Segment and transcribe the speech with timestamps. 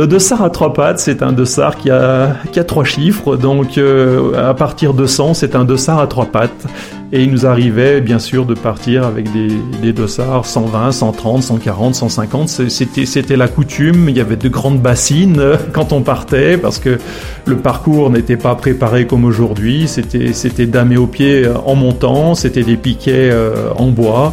[0.00, 2.34] le dossard à trois pattes, c'est un dossard qui a,
[2.66, 3.36] trois chiffres.
[3.36, 6.64] Donc, euh, à partir de 100, c'est un dossard à trois pattes.
[7.12, 9.48] Et il nous arrivait, bien sûr, de partir avec des,
[9.82, 12.48] des dossards 120, 130, 140, 150.
[12.48, 14.08] C'était, c'était la coutume.
[14.08, 16.98] Il y avait de grandes bassines euh, quand on partait parce que
[17.44, 19.86] le parcours n'était pas préparé comme aujourd'hui.
[19.86, 22.34] C'était, c'était damé au pied euh, en montant.
[22.34, 23.30] C'était des piquets
[23.76, 24.32] en bois.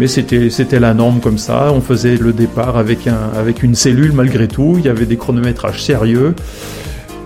[0.00, 1.70] Mais c'était, c'était la norme comme ça.
[1.74, 4.76] On faisait le départ avec, un, avec une cellule malgré tout.
[4.78, 6.34] Il y avait des chronométrages sérieux.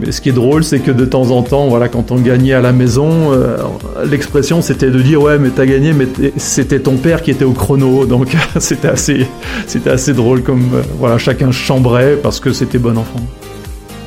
[0.00, 2.52] Mais ce qui est drôle, c'est que de temps en temps, voilà, quand on gagnait
[2.52, 3.58] à la maison, euh,
[4.10, 7.52] l'expression c'était de dire ouais, mais t'as gagné, mais c'était ton père qui était au
[7.52, 9.28] chrono, donc c'était assez,
[9.68, 13.20] c'était assez drôle comme euh, voilà, chacun chambrait parce que c'était bon enfant.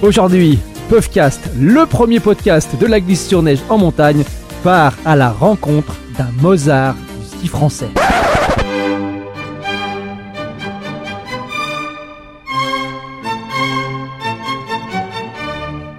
[0.02, 0.60] Aujourd'hui,
[0.90, 4.26] Puffcast, le premier podcast de la glisse sur neige en montagne,
[4.62, 7.88] part à la rencontre d'un Mozart du ski français.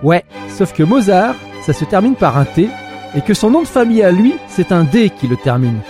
[0.09, 1.35] Ouais, sauf que Mozart,
[1.67, 2.71] ça se termine par un T,
[3.15, 5.81] et que son nom de famille à lui, c'est un D qui le termine.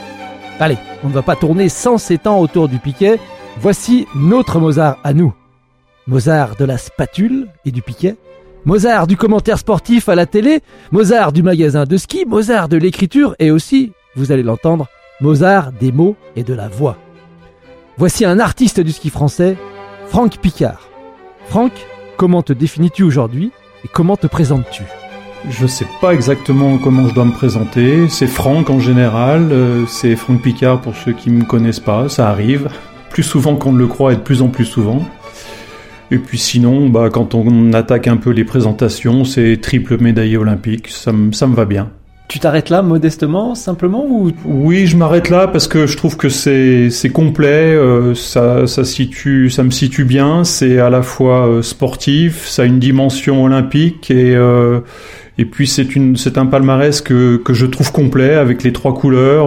[0.59, 3.21] Allez, on ne va pas tourner 107 ans autour du piquet,
[3.61, 5.33] voici notre Mozart à nous.
[6.09, 8.17] Mozart de la spatule et du piquet,
[8.65, 13.37] Mozart du commentaire sportif à la télé, Mozart du magasin de ski, Mozart de l'écriture
[13.39, 14.89] et aussi, vous allez l'entendre,
[15.21, 16.97] Mozart des mots et de la voix.
[17.99, 19.57] Voici un artiste du ski français,
[20.09, 20.89] Franck Picard.
[21.47, 21.71] Franck,
[22.17, 23.53] comment te définis-tu aujourd'hui?
[23.85, 24.83] Et comment te présentes-tu?
[25.49, 28.09] Je sais pas exactement comment je dois me présenter.
[28.09, 29.53] C'est Franck en général.
[29.53, 32.09] Euh, c'est Franck Picard pour ceux qui me connaissent pas.
[32.09, 32.69] Ça arrive.
[33.11, 35.03] Plus souvent qu'on ne le croit et de plus en plus souvent.
[36.11, 40.89] Et puis sinon, bah, quand on attaque un peu les présentations, c'est triple médaillé olympique.
[40.89, 41.91] Ça, ça me va bien.
[42.29, 46.29] Tu t'arrêtes là modestement, simplement ou Oui, je m'arrête là parce que je trouve que
[46.29, 50.45] c'est complet, euh, ça ça situe, ça me situe bien.
[50.45, 54.81] C'est à la fois euh, sportif, ça a une dimension olympique et euh,
[55.39, 59.47] et puis c'est un palmarès que que je trouve complet avec les trois couleurs.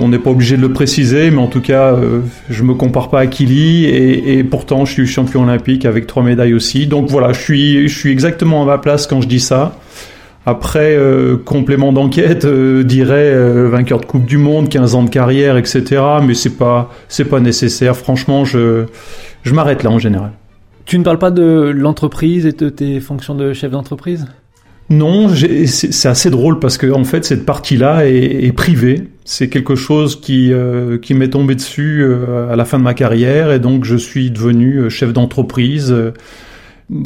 [0.00, 1.96] on n'est pas obligé de le préciser, mais en tout cas,
[2.50, 6.24] je me compare pas à Kili et, et, pourtant je suis champion olympique avec trois
[6.24, 6.88] médailles aussi.
[6.88, 9.76] Donc voilà, je suis je suis exactement à ma place quand je dis ça.
[10.44, 15.10] Après, euh, complément d'enquête, euh, dirait euh, vainqueur de Coupe du Monde, 15 ans de
[15.10, 16.02] carrière, etc.
[16.26, 17.96] Mais c'est pas, c'est pas nécessaire.
[17.96, 18.86] Franchement, je,
[19.44, 20.32] je m'arrête là en général.
[20.84, 24.26] Tu ne parles pas de l'entreprise et de tes fonctions de chef d'entreprise?
[24.90, 29.08] Non, c'est assez drôle parce que en fait cette partie-là est, est, privée.
[29.24, 30.52] C'est quelque chose qui
[31.00, 32.04] qui m'est tombé dessus
[32.50, 35.94] à la fin de ma carrière et donc je suis devenu chef d'entreprise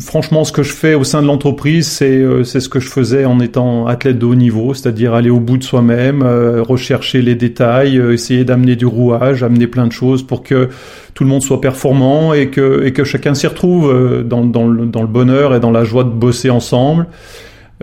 [0.00, 3.24] Franchement, ce que je fais au sein de l'entreprise, c'est euh, ce que je faisais
[3.24, 7.36] en étant athlète de haut niveau, c'est-à-dire aller au bout de soi-même, euh, rechercher les
[7.36, 10.70] détails, euh, essayer d'amener du rouage, amener plein de choses pour que
[11.14, 14.86] tout le monde soit performant et que et que chacun s'y retrouve dans dans le,
[14.86, 17.06] dans le bonheur et dans la joie de bosser ensemble.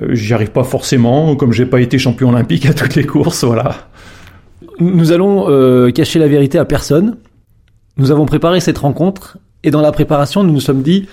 [0.09, 3.87] J'y arrive pas forcément, comme j'ai pas été champion olympique à toutes les courses, voilà.
[4.79, 7.17] Nous allons cacher la vérité à personne.
[7.97, 11.07] Nous avons préparé cette rencontre et dans la préparation, nous nous sommes dit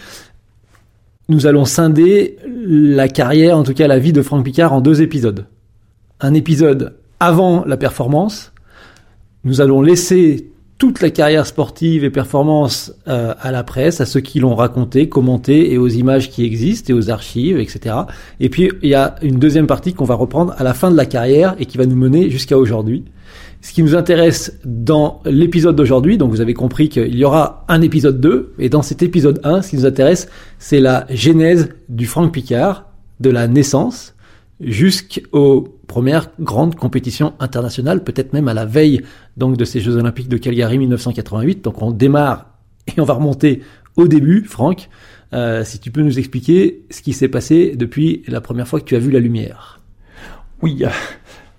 [1.30, 2.36] nous allons scinder
[2.66, 5.46] la carrière, en tout cas la vie de Franck Picard en deux épisodes.
[6.20, 8.52] Un épisode avant la performance.
[9.44, 14.20] Nous allons laisser toute la carrière sportive et performance euh, à la presse, à ceux
[14.20, 17.94] qui l'ont raconté, commenté et aux images qui existent et aux archives, etc.
[18.40, 20.96] Et puis il y a une deuxième partie qu'on va reprendre à la fin de
[20.96, 23.04] la carrière et qui va nous mener jusqu'à aujourd'hui.
[23.62, 27.82] Ce qui nous intéresse dans l'épisode d'aujourd'hui, donc vous avez compris qu'il y aura un
[27.82, 30.28] épisode 2, et dans cet épisode 1, ce qui nous intéresse,
[30.58, 32.86] c'est la genèse du Franck Picard,
[33.20, 34.14] de la naissance
[34.60, 39.02] jusqu'aux premières grandes compétitions internationales, peut-être même à la veille
[39.36, 41.64] donc de ces Jeux Olympiques de Calgary 1988.
[41.64, 42.46] Donc on démarre
[42.86, 43.62] et on va remonter
[43.96, 44.88] au début, Franck.
[45.32, 48.84] Euh, si tu peux nous expliquer ce qui s'est passé depuis la première fois que
[48.84, 49.80] tu as vu la lumière.
[50.62, 50.82] Oui,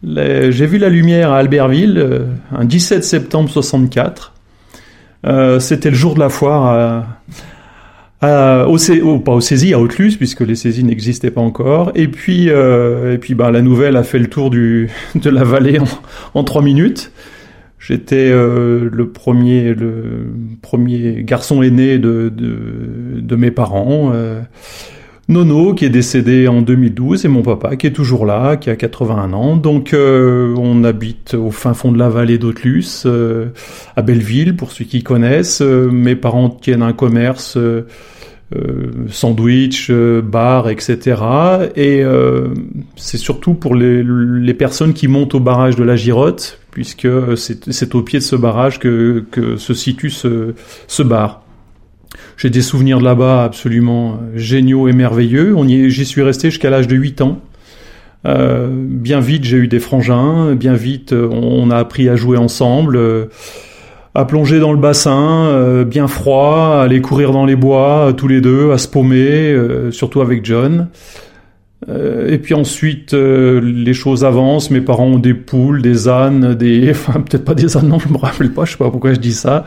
[0.04, 4.34] j'ai vu la lumière à Albertville, euh, un 17 septembre 64.
[5.26, 7.06] Euh, c'était le jour de la foire
[8.22, 11.92] à, au, au, pas au saisie, à Haute-Luz, puisque les saisies n'existaient pas encore.
[11.96, 15.44] Et puis, euh, et puis bah, la nouvelle a fait le tour du, de la
[15.44, 15.88] vallée en,
[16.34, 17.12] en trois minutes.
[17.80, 20.28] J'étais euh, le premier, le
[20.62, 24.14] premier garçon aîné de, de, de mes parents.
[25.32, 28.76] Nono qui est décédé en 2012 et mon papa qui est toujours là, qui a
[28.76, 29.56] 81 ans.
[29.56, 33.48] Donc euh, on habite au fin fond de la vallée d'Autlus, euh,
[33.96, 35.62] à Belleville pour ceux qui connaissent.
[35.62, 37.58] Euh, mes parents tiennent un commerce
[39.10, 41.22] sandwich, bar, etc.
[41.78, 42.04] Et
[42.98, 47.08] c'est surtout pour les, personnes qui montent au barrage de la Girotte, puisque
[47.38, 49.24] c'est au pied de ce barrage que,
[49.58, 51.41] se situe ce bar.
[52.38, 55.56] J'ai des souvenirs de là-bas absolument géniaux et merveilleux.
[55.90, 57.42] J'y suis resté jusqu'à l'âge de 8 ans.
[58.26, 60.54] Euh, bien vite, j'ai eu des frangins.
[60.56, 63.26] Bien vite, on, a appris à jouer ensemble, euh,
[64.14, 68.28] à plonger dans le bassin, euh, bien froid, à aller courir dans les bois tous
[68.28, 69.56] les deux, à se paumer,
[69.92, 70.90] surtout avec John.
[71.90, 74.70] Euh, et puis ensuite, euh, les choses avancent.
[74.70, 78.08] Mes parents ont des poules, des ânes, des, enfin peut-être pas des ânes, non, je
[78.10, 79.66] me rappelle pas, je sais pas pourquoi je dis ça.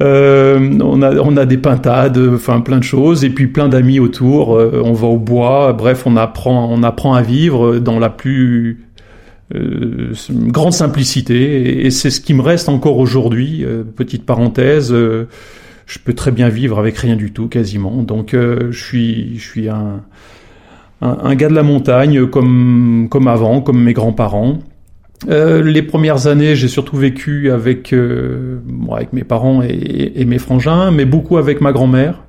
[0.00, 3.98] Euh, on a, on a des pintades, enfin plein de choses, et puis plein d'amis
[3.98, 4.54] autour.
[4.54, 5.72] Euh, on va au bois.
[5.72, 8.84] Bref, on apprend, on apprend à vivre dans la plus
[9.52, 11.84] grande simplicité.
[11.84, 13.66] Et, c'est ce qui me reste encore aujourd'hui.
[13.96, 14.92] petite parenthèse.
[14.92, 18.04] je peux très bien vivre avec rien du tout, quasiment.
[18.04, 20.02] Donc, je suis, je suis un
[21.00, 24.58] un, gars de la montagne comme, comme avant, comme mes grands-parents.
[25.28, 28.58] Euh, les premières années, j'ai surtout vécu avec, euh,
[28.90, 32.22] avec mes parents et, mes frangins, mais beaucoup avec ma grand-mère.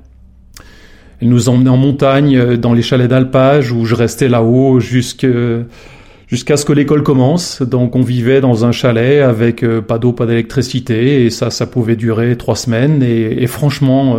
[1.22, 6.58] Elle nous emmenait en montagne, euh, dans les chalets d'alpage, où je restais là-haut jusqu'à
[6.58, 7.62] ce que l'école commence.
[7.62, 11.96] Donc on vivait dans un chalet avec pas d'eau, pas d'électricité, et ça, ça pouvait
[11.96, 13.04] durer trois semaines.
[13.04, 14.18] Et, et franchement,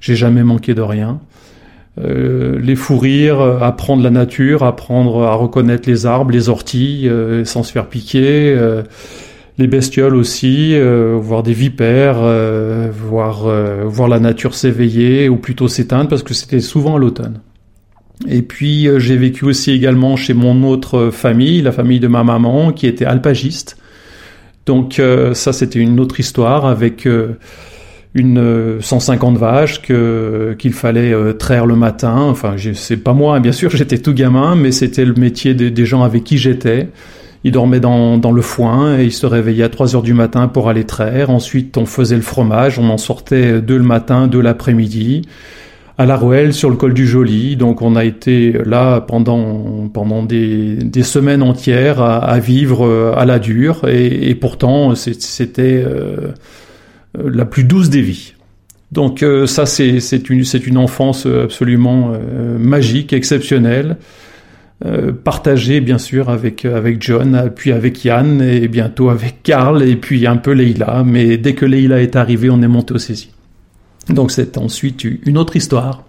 [0.00, 1.20] j'ai jamais manqué de rien.
[2.04, 7.44] Euh, les fous rires, apprendre la nature, apprendre à reconnaître les arbres, les orties, euh,
[7.44, 8.82] sans se faire piquer, euh,
[9.58, 10.78] les bestioles aussi,
[11.16, 12.20] voir des vipères,
[12.92, 13.48] voir
[13.86, 17.40] voir la nature s'éveiller ou plutôt s'éteindre parce que c'était souvent à l'automne.
[18.28, 22.70] Et puis j'ai vécu aussi également chez mon autre famille, la famille de ma maman,
[22.70, 23.78] qui était alpagiste.
[24.64, 25.02] Donc
[25.32, 27.08] ça c'était une autre histoire avec
[28.14, 29.82] une 150 euh, vaches
[30.58, 32.16] qu'il fallait euh, traire le matin.
[32.16, 35.86] Enfin, c'est pas moi, hein, bien sûr, j'étais tout gamin, mais c'était le métier des,
[35.86, 36.88] gens avec qui j'étais.
[37.44, 40.68] Ils dormaient dans, le foin et ils se réveillaient à 3 heures du matin pour
[40.68, 41.30] aller traire.
[41.30, 45.22] Ensuite, on faisait le fromage, on en sortait deux le matin, deux l'après-midi
[45.98, 47.56] à La Ruelle sur le col du Joli.
[47.56, 53.24] Donc on a été là pendant pendant des, des semaines entières à, vivre euh, à
[53.24, 55.84] la dure et, pourtant c'était
[57.14, 58.34] la plus douce des vies.
[58.92, 62.12] Donc euh, ça, c'est une, une enfance euh, absolument
[62.58, 63.96] magique, exceptionnelle,
[65.24, 70.24] partagée bien sûr avec, avec John, puis avec Yann, et bientôt avec Karl, et puis
[70.26, 71.02] un peu Leila.
[71.04, 73.30] Mais dès que Leila est arrivée, on est monté au saisie.
[74.08, 76.04] Donc c'est ensuite une autre histoire.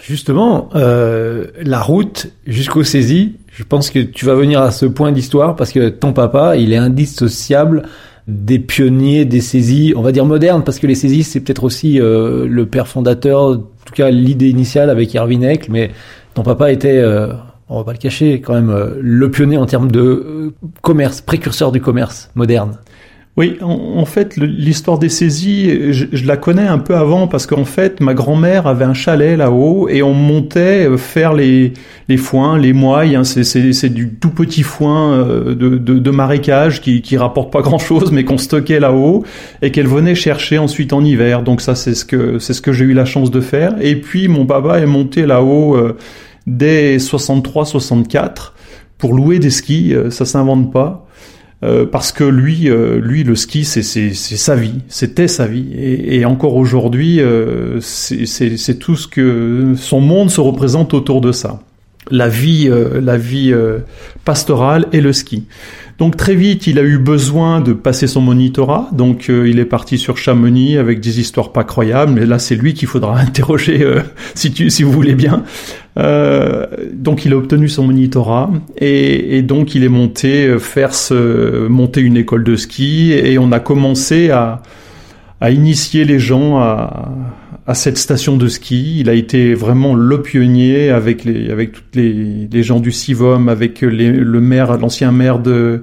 [0.00, 5.56] Justement, la route jusqu'au saisie, je pense que tu vas venir à ce point d'histoire
[5.56, 7.82] parce que ton papa, il est indissociable
[8.30, 12.00] des pionniers des saisies, on va dire modernes, parce que les saisies, c'est peut-être aussi
[12.00, 15.90] euh, le père fondateur, en tout cas l'idée initiale avec Erwin Eck, mais
[16.34, 17.32] ton papa était, euh,
[17.68, 21.72] on va pas le cacher, quand même euh, le pionnier en termes de commerce, précurseur
[21.72, 22.78] du commerce moderne.
[23.40, 27.98] Oui, en, fait, l'histoire des saisies, je, la connais un peu avant parce qu'en fait,
[28.02, 31.72] ma grand-mère avait un chalet là-haut et on montait euh, faire les,
[32.10, 33.16] les foins, les moilles.
[33.16, 37.62] Hein, c'est du tout petit foin euh, de, de, de marécage qui, qui rapporte pas
[37.62, 39.24] grand-chose, mais qu'on stockait là-haut
[39.62, 41.42] et qu'elle venait chercher ensuite en hiver.
[41.42, 43.74] Donc ça, c'est ce que c'est ce que j'ai eu la chance de faire.
[43.80, 45.96] Et puis mon papa est monté là-haut euh,
[46.46, 48.52] dès 63-64
[48.98, 49.94] pour louer des skis.
[50.10, 51.06] ça s'invente pas.
[51.62, 56.24] Euh, parce que lui, euh, lui, le ski, c'est sa vie, c'était sa vie, et,
[56.24, 61.60] encore aujourd'hui, euh, c'est tout ce que son monde se représente autour de ça.
[62.10, 62.68] La vie,
[63.00, 63.54] la vie
[64.24, 65.46] pastorale et le ski.
[65.98, 68.88] Donc très vite, il a eu besoin de passer son monitorat.
[68.92, 72.12] Donc il est parti sur Chamonix avec des histoires pas croyables.
[72.12, 73.86] Mais là, c'est lui qu'il faudra interroger
[74.34, 75.44] si, tu, si vous voulez bien.
[75.98, 80.94] Euh, donc il a obtenu son monitorat et, et, donc il est monté euh, faire
[80.94, 84.62] ce, monter une école de ski et on a commencé à,
[85.40, 87.08] à initier les gens à,
[87.66, 89.00] à, cette station de ski.
[89.00, 93.48] Il a été vraiment le pionnier avec les avec toutes les, les gens du Civom,
[93.48, 95.82] avec les, le maire, l'ancien maire de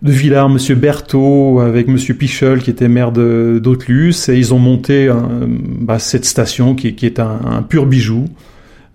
[0.00, 5.12] de Villars, Monsieur Berthaud, avec Monsieur Pichel, qui était maire d'Autlus, et ils ont monté
[5.80, 8.26] bah, cette station qui, qui est un, un pur bijou.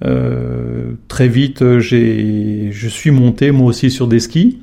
[0.06, 4.63] Euh, très vite, j'ai, je suis monté moi aussi sur des skis.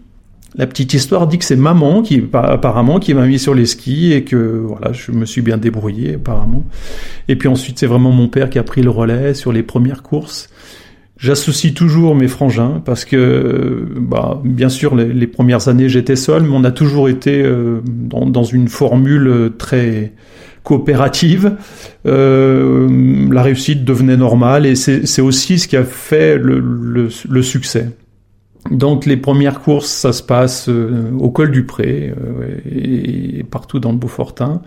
[0.57, 4.13] La petite histoire dit que c'est maman qui apparemment qui m'a mis sur les skis
[4.13, 6.65] et que voilà, je me suis bien débrouillé apparemment.
[7.29, 10.03] Et puis ensuite, c'est vraiment mon père qui a pris le relais sur les premières
[10.03, 10.49] courses.
[11.19, 16.55] J'associe toujours mes frangins parce que, bah, bien sûr, les, premières années j'étais seul, mais
[16.55, 20.15] on a toujours été euh, dans, dans, une formule très
[20.63, 21.57] coopérative,
[22.07, 26.61] euh, la réussite devenait normale et c'est aussi ce qui a fait le,
[27.29, 27.91] le, succès.
[28.71, 33.81] Donc les premières courses, ça se passe euh, au col du Pré euh, et, partout
[33.81, 34.63] dans le Beaufortin.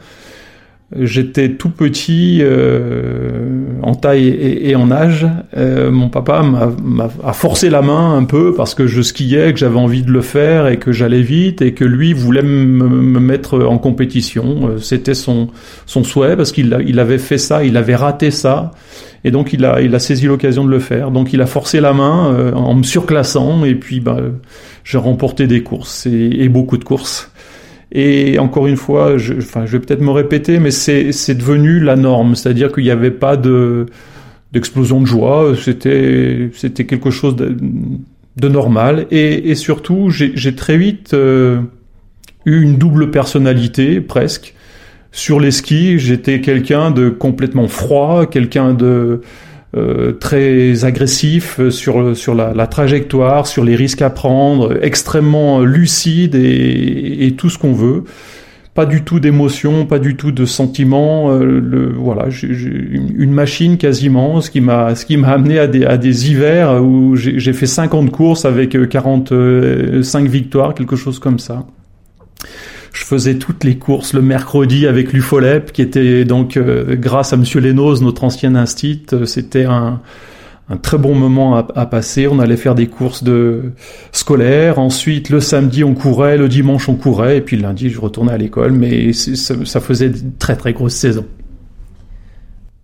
[0.95, 5.25] J'étais tout petit euh, en taille et, en âge.
[5.57, 10.03] Mon papa m'a forcé la main un peu parce que je skiais, que j'avais envie
[10.03, 14.77] de le faire et que j'allais vite et que lui voulait me, mettre en compétition.
[14.77, 15.49] C'était son,
[15.87, 18.69] souhait parce qu'il il avait fait ça, il avait raté ça
[19.23, 21.11] et donc il a, il a saisi l'occasion de le faire.
[21.11, 24.17] Donc il a forcé la main en me surclassant et puis bah,
[24.83, 27.31] j'ai remporté des courses et beaucoup de courses.
[27.93, 31.95] Et encore une fois, je, enfin, je vais peut-être me répéter, mais c'est devenu la
[31.95, 32.35] norme.
[32.35, 33.85] C'est-à-dire qu'il n'y avait pas de
[34.51, 35.53] d'explosion de joie.
[35.59, 37.55] C'était c'était quelque chose de,
[38.35, 39.05] de normal.
[39.11, 41.59] Et, et surtout, j'ai très vite euh,
[42.45, 44.55] eu une double personnalité presque.
[45.15, 49.21] Sur les skis, j'étais quelqu'un de complètement froid, quelqu'un de
[49.77, 56.33] euh, très agressif sur sur la, la, trajectoire, sur les risques à prendre, extrêmement lucide
[56.33, 58.05] et, et tout ce qu'on veut.
[58.73, 61.31] Pas du tout d'émotion, pas du tout de sentiment.
[61.31, 65.85] Euh, le, voilà, une machine quasiment, ce qui m'a ce qui m'a amené à des
[65.85, 71.67] à des hivers où j'ai fait 50 courses avec 45 victoires, quelque chose comme ça
[72.93, 77.37] je faisais toutes les courses le mercredi avec l'UFOLEP, qui était donc, euh, grâce à
[77.37, 79.99] Monsieur Lénos, notre ancien instit, euh, c'était un,
[80.83, 82.27] très bon moment à, à, passer.
[82.27, 83.73] On allait faire des courses de
[84.11, 84.79] scolaires.
[84.79, 86.37] Ensuite, le samedi, on courait.
[86.37, 87.37] Le dimanche, on courait.
[87.37, 88.71] Et puis le lundi, je retournais à l'école.
[88.71, 91.25] Mais ça, ça faisait une très très grosse saison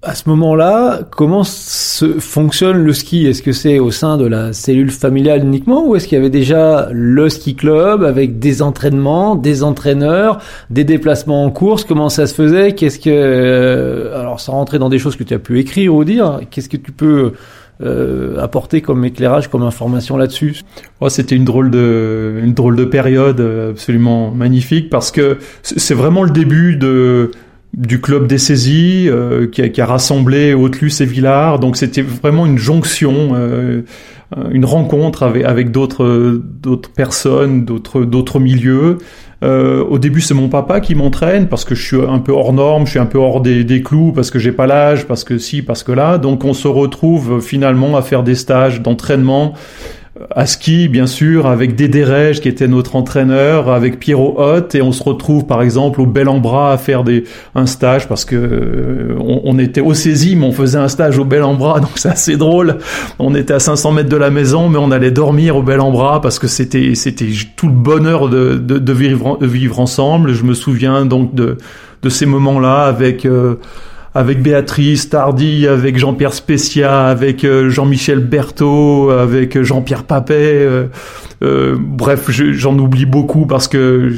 [0.01, 3.27] à ce moment-là, comment se fonctionne le ski?
[3.27, 6.29] Est-ce que c'est au sein de la cellule familiale uniquement ou est-ce qu'il y avait
[6.29, 10.39] déjà le ski club avec des entraînements, des entraîneurs,
[10.69, 11.83] des déplacements en course?
[11.83, 12.75] Comment ça se faisait?
[12.75, 16.05] Qu'est-ce que euh, alors sans rentrer dans des choses que tu as pu écrire ou
[16.05, 17.33] dire, qu'est-ce que tu peux
[17.81, 20.61] euh, apporter comme éclairage, comme information là-dessus?
[21.01, 23.41] Oh, C'était une drôle de une drôle de période
[23.71, 27.31] absolument magnifique parce que c'est vraiment le début de
[27.73, 31.59] du club des saisies euh, qui, a, qui, a, rassemblé Hautelus et Villars.
[31.59, 33.81] Donc c'était vraiment une jonction, euh,
[34.51, 38.97] une rencontre avec, avec d'autres d'autres personnes, d'autres d'autres milieux.
[39.41, 42.51] Euh, au début, c'est mon papa qui m'entraîne parce que je suis un peu hors
[42.51, 45.23] norme, je suis un peu hors des, des clous parce que j'ai pas l'âge, parce
[45.23, 46.17] que si, parce que là.
[46.17, 49.53] Donc on se retrouve finalement à faire des stages d'entraînement
[50.35, 54.91] à ski, bien sûr, avec Dédé qui était notre entraîneur, avec Pierrot Hott, et on
[54.91, 57.23] se retrouve, par exemple, au Bel en Bras à faire des,
[57.55, 61.43] un stage, parce que euh, on, était au mais on faisait un stage au Bel
[61.43, 62.77] en Bras, donc c'est assez drôle.
[63.17, 65.91] On était à 500 mètres de la maison, mais on allait dormir au Bel en
[65.91, 70.33] Bras, parce que c'était, c'était tout le bonheur de, de, vivre, vivre ensemble.
[70.33, 71.57] Je me souviens donc de,
[72.01, 73.25] de ces moments-là avec...
[73.25, 73.55] Euh,
[74.15, 80.35] avec Béatrice Tardy, avec Jean-Pierre Spécia, avec euh, Jean-Michel Berthaud, avec euh, Jean-Pierre Papet.
[80.65, 80.87] Euh,
[81.41, 84.11] euh bref, j'en oublie beaucoup parce que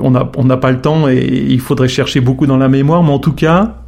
[0.00, 3.02] on n'a on n'a pas le temps et il faudrait chercher beaucoup dans la mémoire.
[3.02, 3.83] Mais en tout cas,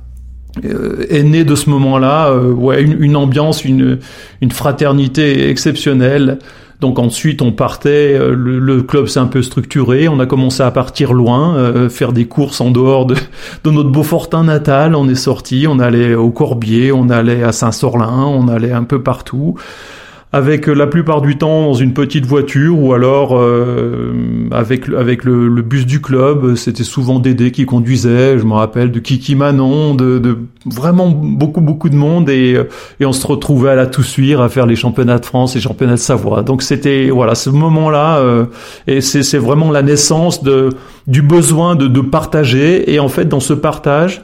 [0.63, 3.99] est né de ce moment-là, ouais, une, une, ambiance, une,
[4.41, 6.39] une fraternité exceptionnelle.
[6.81, 10.71] Donc ensuite, on partait, euh, le, club s'est un peu structuré, on a commencé à
[10.71, 13.15] partir loin, euh, faire des courses en dehors de,
[13.65, 14.95] de notre Beaufortin natal.
[14.95, 19.03] On est sorti, on allait au Corbier, on allait à Saint-Sorlin, on allait un peu
[19.03, 19.57] partout
[20.37, 24.13] avec la plupart du temps dans une petite voiture ou alors euh,
[24.51, 26.57] avec avec le, bus du club.
[26.57, 28.39] C'était souvent Dédé qui conduisait.
[28.39, 32.61] Je me rappelle de Kiki Manon, de, vraiment beaucoup beaucoup de monde et,
[33.01, 35.95] et on se retrouvait à la Toussuire à faire les championnats de France et championnats
[35.95, 36.43] de Savoie.
[36.43, 38.45] Donc c'était voilà ce moment-là euh,
[38.87, 40.69] et c'est c'est vraiment la naissance de
[41.07, 44.23] du besoin de, de partager et en fait dans ce partage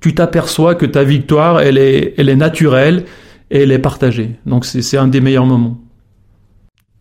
[0.00, 3.06] tu t'aperçois que ta victoire elle est elle est naturelle
[3.50, 4.36] et elle est partagée.
[4.46, 5.78] Donc c'est un des meilleurs moments.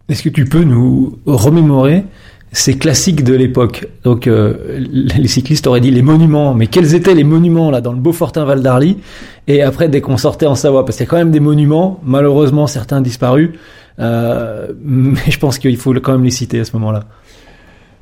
[0.08, 2.06] Est-ce que tu peux nous remémorer
[2.52, 3.88] ces classiques de l'époque?
[4.04, 7.92] Donc euh, les cyclistes auraient dit les monuments, mais quels étaient les monuments là dans
[7.92, 8.98] le Beaufortin Val d'Arly?
[9.48, 12.00] Et après dès qu'on sortait en Savoie, parce qu'il y a quand même des monuments,
[12.04, 13.52] malheureusement certains disparus,
[14.00, 17.06] euh, mais je pense qu'il faut quand même les citer à ce moment-là.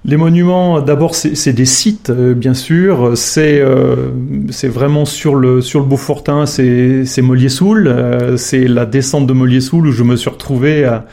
[0.05, 3.13] Les monuments, d'abord, c'est des sites, euh, bien sûr.
[3.15, 4.09] C'est euh,
[4.63, 7.87] vraiment sur le sur le Beaufortin, c'est Mollier-Soul.
[7.87, 11.05] Euh, c'est la descente de Mollier-Soul où je me suis retrouvé à,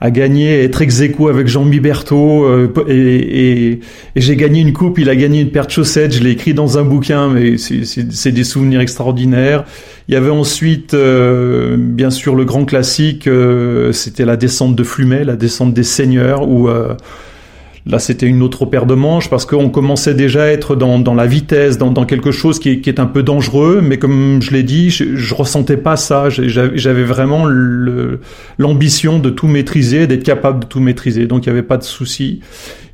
[0.00, 2.48] à gagner, être ex avec Jean Berthaud
[2.88, 3.80] et, et, et
[4.16, 4.98] j'ai gagné une coupe.
[4.98, 6.14] Il a gagné une paire de chaussettes.
[6.14, 9.66] Je l'ai écrit dans un bouquin, mais c'est des souvenirs extraordinaires.
[10.08, 13.28] Il y avait ensuite, bien sûr, le grand classique.
[13.92, 16.70] C'était la descente de Flumet, la descente des Seigneurs, où
[17.90, 21.14] Là, c'était une autre paire de manches parce qu'on commençait déjà à être dans, dans
[21.14, 23.80] la vitesse, dans, quelque chose qui est, un peu dangereux.
[23.82, 26.28] Mais comme je l'ai dit, je, je ressentais pas ça.
[26.30, 27.46] J'avais vraiment
[28.58, 31.26] l'ambition de tout maîtriser, d'être capable de tout maîtriser.
[31.26, 32.40] Donc, il n'y avait pas de souci.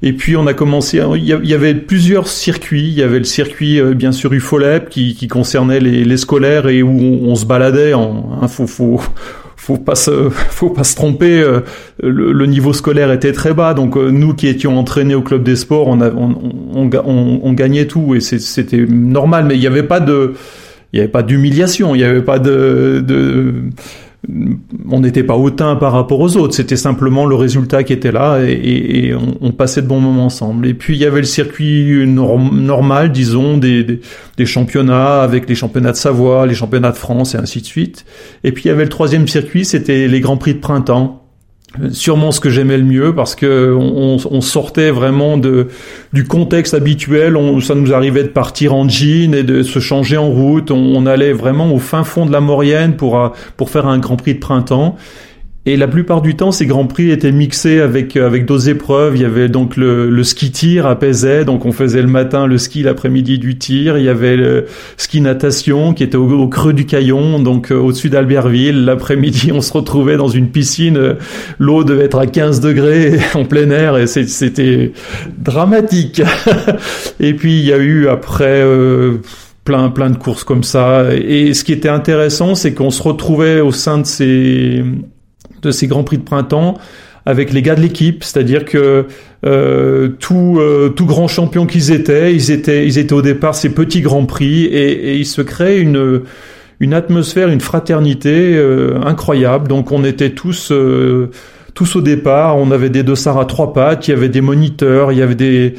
[0.02, 1.02] Et puis, on a commencé.
[1.16, 2.88] Il y avait plusieurs circuits.
[2.88, 6.88] Il y avait le circuit, euh, bien sûr, UFOLEP qui, concernait les, scolaires et où
[6.88, 7.92] on, on se baladait.
[7.92, 9.00] En, hein, faut, faut,
[9.66, 11.40] faut pas se, faut pas se tromper.
[11.40, 11.60] Euh,
[12.00, 15.56] le, niveau scolaire était très bas, donc euh, nous qui étions entraînés au club des
[15.56, 19.44] sports, on, on, on, on gagnait tout et c'était normal.
[19.46, 20.34] Mais il n'y avait pas de,
[20.92, 23.54] il y avait pas d'humiliation, il n'y avait pas de, de
[24.90, 28.40] on n'était pas hautain par rapport aux autres, c'était simplement le résultat qui était là
[28.40, 30.66] et, on, passait de bons moments ensemble.
[30.66, 33.84] Et puis il y avait le circuit normal, disons, des,
[34.36, 38.04] des, championnats avec les championnats de Savoie, les championnats de France et ainsi de suite.
[38.42, 41.25] Et puis il y avait le troisième circuit, c'était les grands prix de printemps
[41.90, 45.68] sûrement ce que j'aimais le mieux parce que on, sortait vraiment de
[46.12, 47.36] du contexte habituel.
[47.36, 50.70] On, ça nous arrivait de partir en jean et de se changer en route.
[50.70, 54.16] On, on allait vraiment au fin fond de la Maurienne pour pour faire un Grand
[54.16, 54.96] Prix de printemps.
[55.68, 59.16] Et la plupart du temps, ces grands prix étaient mixés avec euh, avec d'autres épreuves.
[59.16, 62.46] Il y avait donc le, le ski tir à Pézet, donc on faisait le matin
[62.46, 63.98] le ski, l'après-midi du tir.
[63.98, 68.10] Il y avait le ski natation qui était au, creux du Caillon, donc euh, au-dessus
[68.10, 68.84] d'Albertville.
[68.84, 71.16] L'après-midi, on se retrouvait dans une piscine.
[71.58, 74.92] L'eau devait être à 15 degrés en plein air et c'était
[75.36, 76.22] dramatique.
[77.20, 78.62] et puis il y a eu après.
[78.62, 79.16] Euh,
[79.64, 83.58] plein plein de courses comme ça et ce qui était intéressant c'est qu'on se retrouvait
[83.58, 84.84] au sein de ces
[85.66, 86.78] de ces grands prix de printemps
[87.26, 89.06] avec les gars de l'équipe, c'est-à-dire que
[89.44, 93.74] euh, tout euh, tout grands champions qu'ils étaient, ils étaient ils étaient au départ ces
[93.74, 96.22] petits grands prix et, et il se crée une
[96.78, 99.68] une atmosphère, une fraternité euh, incroyable.
[99.68, 101.30] Donc on était tous euh,
[101.74, 105.12] tous au départ, on avait des dossards à trois pattes, il y avait des moniteurs,
[105.12, 105.74] il y avait des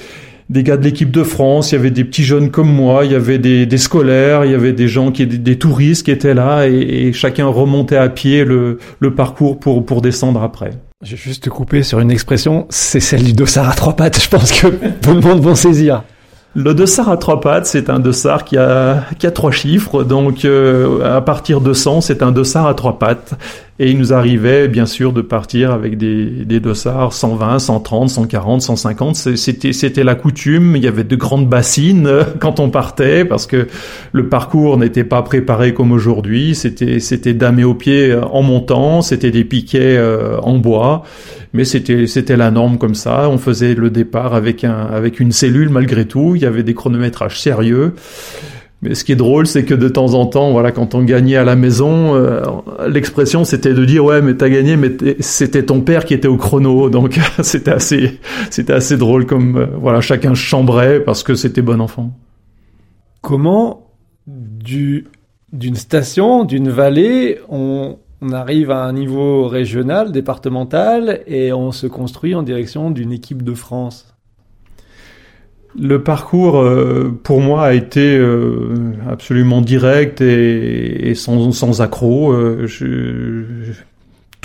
[0.49, 3.11] des gars de l'équipe de France, il y avait des petits jeunes comme moi, il
[3.11, 6.11] y avait des, des scolaires, il y avait des gens qui des, des touristes qui
[6.11, 10.71] étaient là et, et, chacun remontait à pied le, le parcours pour, pour descendre après.
[11.03, 14.21] Je vais juste te couper sur une expression, c'est celle du dossard à trois pattes,
[14.21, 14.67] je pense que
[15.01, 16.03] tout le monde va saisir.
[16.59, 20.43] Le dossard à trois pattes, c'est un dossard qui a, qui a trois chiffres, donc
[20.43, 23.35] euh, à partir de 100, c'est un dossard à trois pattes.
[23.77, 28.63] Et il nous arrivait bien sûr de partir avec des, des dossards 120, 130, 140,
[28.63, 29.15] 150.
[29.15, 30.75] C'était, c'était la coutume.
[30.75, 33.67] Il y avait de grandes bassines euh, quand on partait parce que
[34.11, 36.55] le parcours n'était pas préparé comme aujourd'hui.
[36.55, 39.03] C'était, c'était damé au pied euh, en montant.
[39.03, 40.01] C'était des piquets
[40.41, 41.03] en bois
[41.53, 43.29] mais c'était c'était la norme comme ça.
[43.29, 46.35] On faisait le départ avec un avec une cellule malgré tout.
[46.35, 47.93] Il y avait des chronométrages sérieux.
[48.83, 51.37] Mais ce qui est drôle, c'est que de temps en temps, voilà, quand on gagnait
[51.37, 52.43] à la maison, euh,
[52.87, 56.37] l'expression c'était de dire ouais, mais t'as gagné, mais c'était ton père qui était au
[56.37, 58.19] chrono, donc c'était assez,
[58.51, 62.11] c'était assez drôle comme euh, voilà, chacun chambrait parce que c'était bon enfant.
[63.21, 63.87] Comment
[64.27, 65.07] du
[65.53, 71.87] d'une station, d'une vallée, on on arrive à un niveau régional, départemental, et on se
[71.87, 74.13] construit en direction d'une équipe de France.
[75.79, 82.33] Le parcours, euh, pour moi, a été euh, absolument direct et, sans, sans accroc.
[82.33, 82.67] Euh,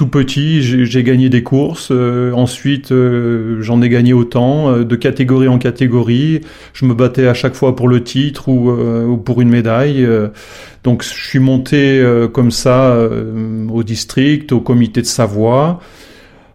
[0.03, 1.91] tout petit, j'ai gagné des courses.
[1.93, 6.41] Euh, ensuite, euh, j'en ai gagné autant, euh, de catégorie en catégorie.
[6.73, 10.05] Je me battais à chaque fois pour le titre ou, ou pour une médaille.
[10.83, 12.99] donc, je suis monté comme ça
[13.73, 15.81] au district, au comité de Savoie.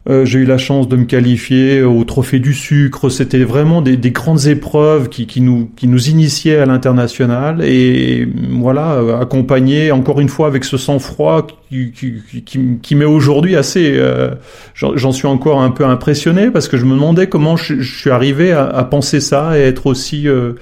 [0.10, 3.10] Euh, j'ai eu la chance de me qualifier au Trophée du Sucre.
[3.10, 7.62] C'était vraiment des, des, grandes épreuves qui, qui, nous, qui nous initiaient à l'international.
[7.63, 13.06] Et voilà, euh, accompagné encore une fois avec ce sang-froid qui, qui, qui, qui m'est
[13.06, 13.93] aujourd'hui assez...
[13.98, 14.36] Euh,
[14.76, 18.52] J'en suis encore un peu impressionné parce que je me demandais comment je, suis arrivé
[18.52, 20.28] à, à, penser ça et être aussi...
[20.28, 20.54] Euh,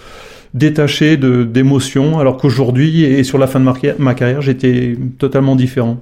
[0.53, 3.65] détaché d'émotions alors qu'aujourd'hui et sur la fin de
[3.99, 5.99] ma carrière j'étais totalement différent.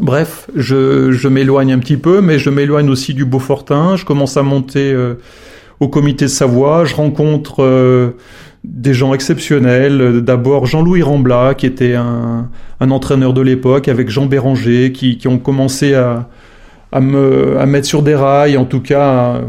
[0.00, 3.94] Bref, je, m'éloigne un petit peu, mais je m'éloigne aussi du Beaufortin.
[3.94, 5.14] Je commence à monter euh,
[5.78, 6.84] au comité de Savoie.
[6.84, 8.10] Je rencontre euh,
[8.64, 10.20] des gens exceptionnels.
[10.22, 12.48] D'abord Jean-Louis Rambla, qui était un,
[12.80, 16.28] entraîneur de l'époque, avec Jean Béranger, qui, ont commencé à,
[17.00, 19.42] me à mettre sur des rails, en tout cas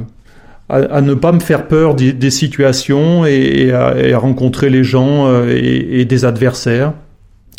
[0.70, 6.06] à, ne pas me faire peur des, situations et, à, rencontrer les gens euh, et
[6.06, 6.94] des adversaires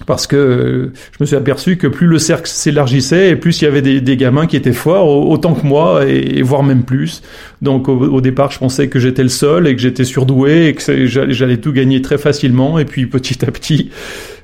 [0.05, 3.69] parce que je me suis aperçu que plus le cercle s'élargissait et plus il y
[3.69, 7.23] avait des, des, gamins qui étaient forts autant que moi et, voire même plus.
[7.63, 11.07] Donc au, départ, je pensais que j'étais le seul et que j'étais surdoué et que
[11.07, 12.79] j'allais tout gagner très facilement.
[12.79, 13.91] Et puis petit à petit,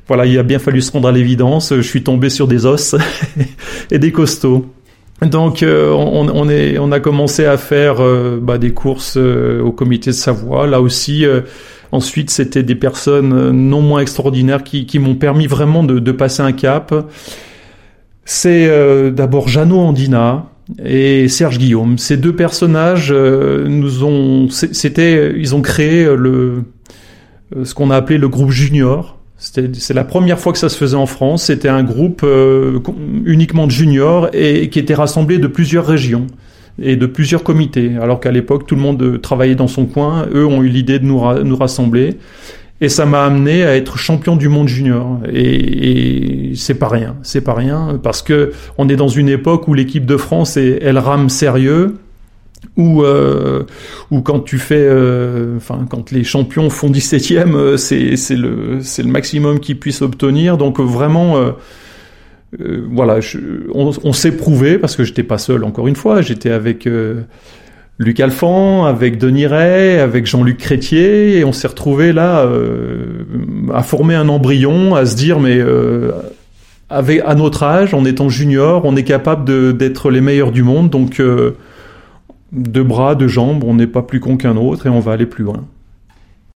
[0.08, 1.74] voilà, il a bien fallu se rendre à l'évidence.
[1.76, 2.96] Je suis tombé sur des os
[3.90, 4.64] et des costauds.
[5.20, 8.02] Donc on, on, est, on a commencé à faire
[8.40, 10.66] bah, des courses au comité de Savoie.
[10.66, 11.24] Là aussi,
[11.92, 16.94] ensuite c'était des personnes non moins extraordinaires qui, m'ont permis vraiment de, passer un cap.
[18.24, 18.68] C'est
[19.12, 20.52] d'abord Jeannot Andina,
[20.84, 21.98] et Serge Guillaume.
[21.98, 26.64] Ces deux personnages euh, nous ont, c'était, ils ont créé le,
[27.56, 29.18] euh, ce qu'on a appelé le groupe junior.
[29.38, 31.44] C'est la première fois que ça se faisait en France.
[31.44, 32.78] C'était un groupe euh,
[33.24, 36.28] uniquement de juniors et qui était rassemblé de plusieurs régions
[36.80, 37.92] et de plusieurs comités.
[38.00, 40.26] Alors qu'à l'époque, tout le monde travaillait dans son coin.
[40.32, 41.18] Eux ont eu l'idée de nous,
[41.56, 42.16] rassembler.
[42.80, 45.20] Et ça m'a amené à être champion du monde junior.
[45.32, 47.16] Et, et c'est pas rien.
[47.22, 50.98] C'est pas rien parce que on est dans une époque où l'équipe de France elle
[50.98, 51.96] rame sérieux.
[52.76, 53.64] Ou euh,
[54.24, 59.78] quand tu fais, euh, enfin quand les champions font 17e, euh, c'est le maximum qu'ils
[59.78, 60.56] puissent obtenir.
[60.56, 61.50] Donc vraiment, euh,
[62.60, 63.20] euh voilà,
[63.74, 65.64] on, s'est prouvé parce que j'étais pas seul.
[65.64, 66.86] Encore une fois, j'étais avec
[67.98, 73.24] Luc Alphand, avec Denis Ray, avec Jean-Luc Crétier, et on s'est retrouvé là euh,
[73.72, 76.10] à former un embryon, à se dire mais euh,
[76.88, 80.90] avec, à notre âge, en étant junior, on est capable d'être les meilleurs du monde,
[80.90, 81.52] donc euh,
[82.50, 85.26] deux bras, deux jambes, on n'est pas plus con qu'un autre et on va aller
[85.26, 85.64] plus loin.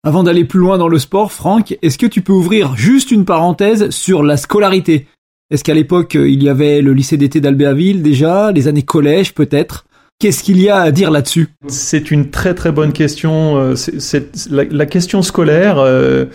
[0.05, 3.25] Avant d'aller plus loin dans le sport, Franck, est-ce que tu peux ouvrir juste une
[3.25, 5.07] parenthèse sur la scolarité?
[5.51, 9.85] Est-ce qu'à l'époque, il y avait le lycée d'été d'Albertville déjà, les années collège peut-être?
[10.19, 11.49] Qu'est-ce qu'il y a à dire là-dessus?
[11.67, 13.57] C'est une très très bonne question.
[13.57, 13.75] Euh,
[14.49, 16.25] la, question scolaire, euh,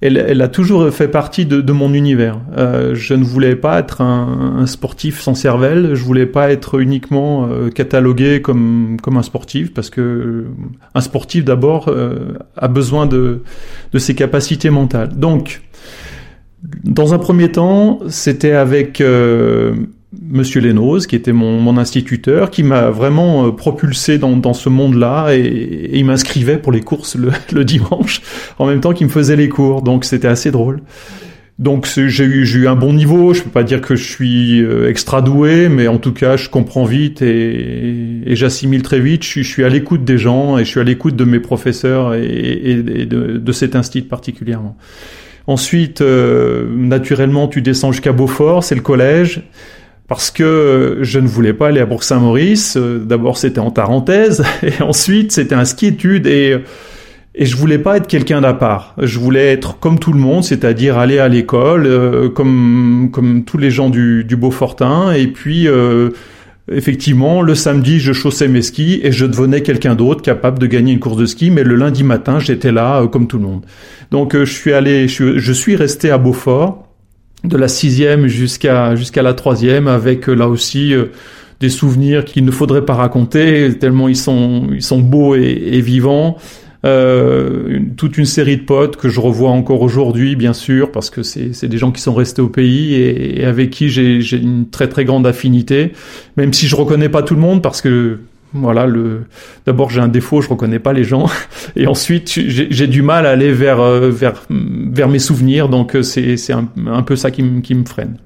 [0.00, 2.40] elle, a toujours fait partie de, mon univers.
[2.56, 5.94] Euh, je ne voulais pas être un, sportif sans cervelle.
[5.94, 10.46] Je voulais pas être uniquement catalogué comme comme un sportif parce que
[10.96, 11.94] un sportif d'abord
[12.56, 13.42] a besoin de
[13.92, 15.16] de ses capacités mentales.
[15.16, 15.60] Donc
[16.62, 19.00] dans un premier temps, c'était avec
[20.30, 24.70] Monsieur Lénoz, qui était mon, mon instituteur, qui m'a vraiment euh, propulsé dans, dans ce
[24.70, 28.22] monde-là et, il m'inscrivait pour les courses le, le, dimanche
[28.58, 29.82] en même temps qu'il me faisait les cours.
[29.82, 30.80] Donc c'était assez drôle.
[31.58, 33.34] Donc j'ai eu, eu un bon niveau.
[33.34, 36.48] Je peux pas dire que je suis euh, extra doué, mais en tout cas je
[36.48, 39.24] comprends vite et, et j'assimile très vite.
[39.24, 41.40] Je suis, je suis à l'écoute des gens et je suis à l'écoute de mes
[41.40, 44.76] professeurs et, et de, de, cet institut particulièrement.
[45.48, 49.42] Ensuite, euh, naturellement, tu descends jusqu'à Beaufort, c'est le collège
[50.06, 52.76] parce que je ne voulais pas aller à Bourg-Saint-Maurice.
[52.76, 56.58] Euh, d'abord, c'était en Tarentaise, et ensuite, c'était un ski-étude, et,
[57.34, 58.94] et je voulais pas être quelqu'un d'à part.
[59.00, 63.56] Je voulais être comme tout le monde, c'est-à-dire aller à l'école, euh, comme, comme tous
[63.56, 65.66] les gens du, du Beaufortin, et puis...
[65.66, 66.10] Euh,
[66.70, 70.92] effectivement, le samedi, je chaussais mes skis et je devenais quelqu'un d'autre capable de gagner
[70.92, 73.64] une course de ski, mais le lundi matin, j'étais là comme tout le monde.
[74.10, 76.88] Donc, je suis allé, je, suis resté à Beaufort
[77.44, 81.06] de la sixième jusqu'à jusqu'à la troisième, avec euh, là aussi euh,
[81.60, 86.36] des souvenirs qu'il ne faudrait pas raconter tellement ils sont ils sont beaux et, vivants.
[86.84, 91.22] Euh, toute une série de potes que je revois encore aujourd'hui, bien sûr, parce que
[91.24, 94.88] c'est des gens qui sont restés au pays et, et avec qui j'ai une très
[94.88, 95.92] très grande affinité,
[96.36, 98.20] même si je reconnais pas tout le monde, parce que
[98.54, 99.22] voilà, le
[99.66, 101.26] d'abord j'ai un défaut, je reconnais pas les gens,
[101.76, 106.02] et ensuite j'ai du mal à aller vers euh, vers vers mes souvenirs, donc euh,
[106.02, 108.18] c'est un, un, peu ça qui me qui me freine.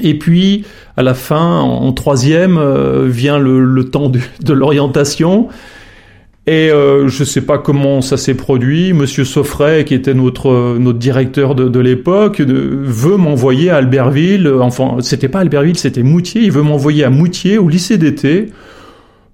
[0.00, 0.64] Et puis
[0.96, 2.58] à la fin, en, troisième,
[3.04, 5.48] vient le, le, temps de, de l'orientation.
[6.48, 8.92] Et euh, je sais pas comment ça s'est produit.
[8.92, 14.48] Monsieur Soffray, qui était notre notre directeur de, l'époque, veut m'envoyer à Albertville.
[14.60, 16.42] Enfin, c'était pas Albertville, c'était Moutier.
[16.42, 18.48] Il veut m'envoyer à Moutier au lycée d'été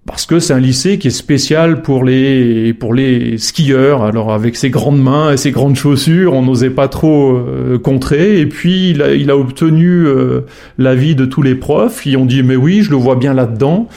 [0.09, 4.03] parce que c'est un lycée qui est spécial pour les pour les skieurs.
[4.03, 8.41] Alors avec ses grandes mains et ses grandes chaussures, on n'osait pas trop euh, contrer.
[8.41, 10.41] Et puis il a, obtenu euh,
[10.79, 13.89] l'avis de tous les profs qui ont dit mais oui, je le vois bien là-dedans.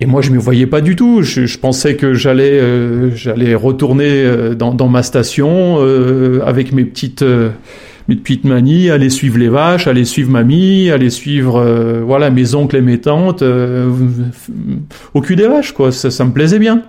[0.00, 1.22] Et moi je me voyais pas du tout.
[1.22, 5.78] Je, je pensais que j'allais euh, j'allais retourner dans, dans ma station
[6.44, 7.24] avec mes petites
[8.08, 12.54] mes petites manies, aller suivre les vaches, aller suivre mamie, aller suivre euh, voilà mes
[12.54, 13.90] oncles et mes tantes euh,
[15.12, 15.92] au cul des vaches quoi.
[15.92, 16.82] Ça, ça me plaisait bien.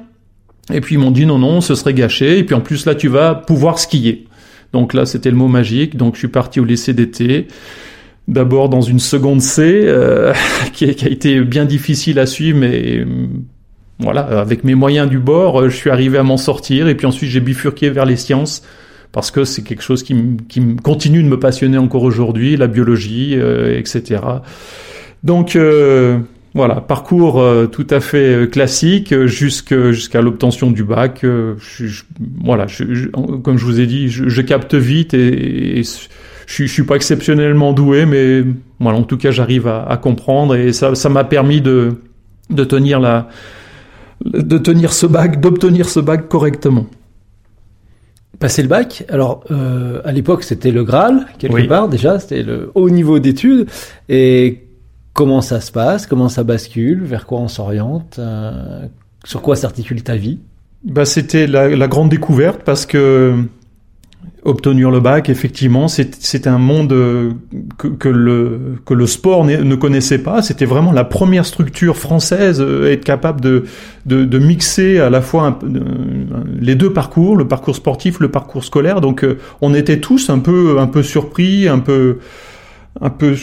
[0.73, 2.39] Et puis ils m'ont dit non non, ce serait gâché.
[2.39, 4.27] Et puis en plus là tu vas pouvoir skier.
[4.71, 5.97] Donc là c'était le mot magique.
[5.97, 7.47] Donc je suis parti au lycée d'été.
[8.29, 10.33] D'abord dans une seconde C euh,
[10.73, 13.05] qui, a, qui, a, été bien difficile à suivre, mais
[13.99, 16.87] voilà avec mes moyens du bord, je suis arrivé à m'en sortir.
[16.87, 18.63] Et puis ensuite j'ai bifurqué vers les sciences
[19.11, 20.15] parce que c'est quelque chose qui,
[20.47, 24.21] qui continue de me passionner encore aujourd'hui, la biologie, euh, etc.
[25.23, 26.19] Donc euh,
[26.53, 31.25] voilà, parcours euh, tout à fait euh, classique jusqu'à l'obtention du bac.
[32.43, 32.67] Voilà,
[33.43, 35.83] comme je vous ai dit, je, capte vite et, et,
[36.49, 38.43] je je, suis pas exceptionnellement doué, mais
[38.79, 42.01] voilà, en tout cas, j'arrive à, à, comprendre et ça, ça m'a permis de,
[42.49, 43.29] de tenir la,
[44.25, 46.87] de tenir ce bac, d'obtenir ce bac correctement.
[48.39, 51.67] Passer le bac, alors euh, à l'époque c'était le Graal quelque oui.
[51.67, 53.67] part déjà, c'était le haut niveau d'études.
[54.07, 54.65] Et
[55.13, 58.85] comment ça se passe, comment ça bascule, vers quoi on s'oriente, euh,
[59.25, 60.39] sur quoi s'articule ta vie?
[60.85, 63.43] Bah c'était la, la, grande découverte parce que
[64.43, 67.31] obtenir le bac, effectivement, c'est un monde euh,
[67.77, 70.41] que, que, le, que le sport ne connaissait pas.
[70.41, 73.65] C'était vraiment la première structure française à être capable de,
[74.05, 75.59] de, de mixer à la fois
[76.59, 79.01] les deux parcours, le parcours sportif, le parcours scolaire.
[79.01, 82.19] Donc, euh, on était tous un peu, un peu surpris, un peu,
[83.01, 83.35] un peu,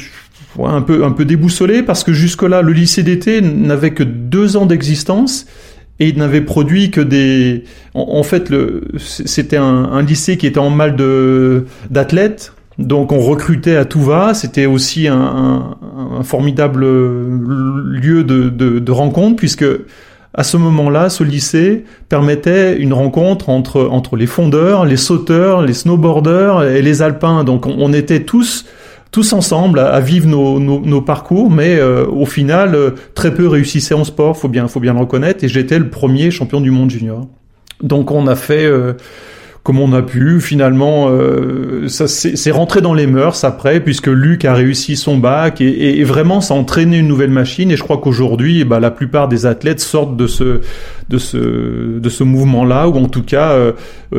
[0.65, 4.67] un peu, un peu déboussolés parce que jusque-là, le lycée d'été n'avait que deux ans
[4.67, 5.47] d'existence
[5.99, 7.65] et il n'avait produit que des.
[7.95, 13.77] En, fait, le, c'était un, lycée qui était en mal de d'athlètes, donc on recrutait
[13.77, 14.35] à tout va.
[14.35, 15.77] C'était aussi un, un,
[16.19, 19.65] un, formidable lieu de, de, de rencontre puisque
[20.35, 25.73] à ce moment-là, ce lycée permettait une rencontre entre entre les fondeurs, les sauteurs, les
[25.73, 27.43] snowboarders et les alpins.
[27.43, 28.67] Donc on, on était tous
[29.17, 34.05] tous ensemble à, vivre nos, parcours, mais euh, au final, euh, très peu réussissaient en
[34.05, 37.27] sport, faut bien, faut bien le reconnaître, et j'étais le premier champion du monde junior.
[37.83, 38.93] Donc on a fait euh,
[39.67, 40.41] comme on a pu.
[40.41, 45.61] Finalement, euh, ça c'est rentré dans les mœurs après, puisque Luc a réussi son bac
[45.61, 47.73] et, et vraiment ça a entraîné une nouvelle machine.
[47.73, 50.61] Et je crois qu'aujourd'hui, bah, la plupart des athlètes sortent de ce
[51.09, 53.73] de ce de ce mouvement-là, ou en tout cas euh,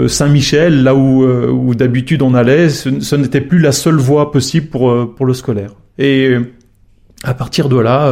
[0.10, 4.34] Saint-Michel, là où euh, où d'habitude on allait, ce, ce n'était plus la seule voie
[4.34, 5.72] possible pour euh, pour le scolaire.
[5.98, 6.36] Et
[7.24, 8.12] à partir de là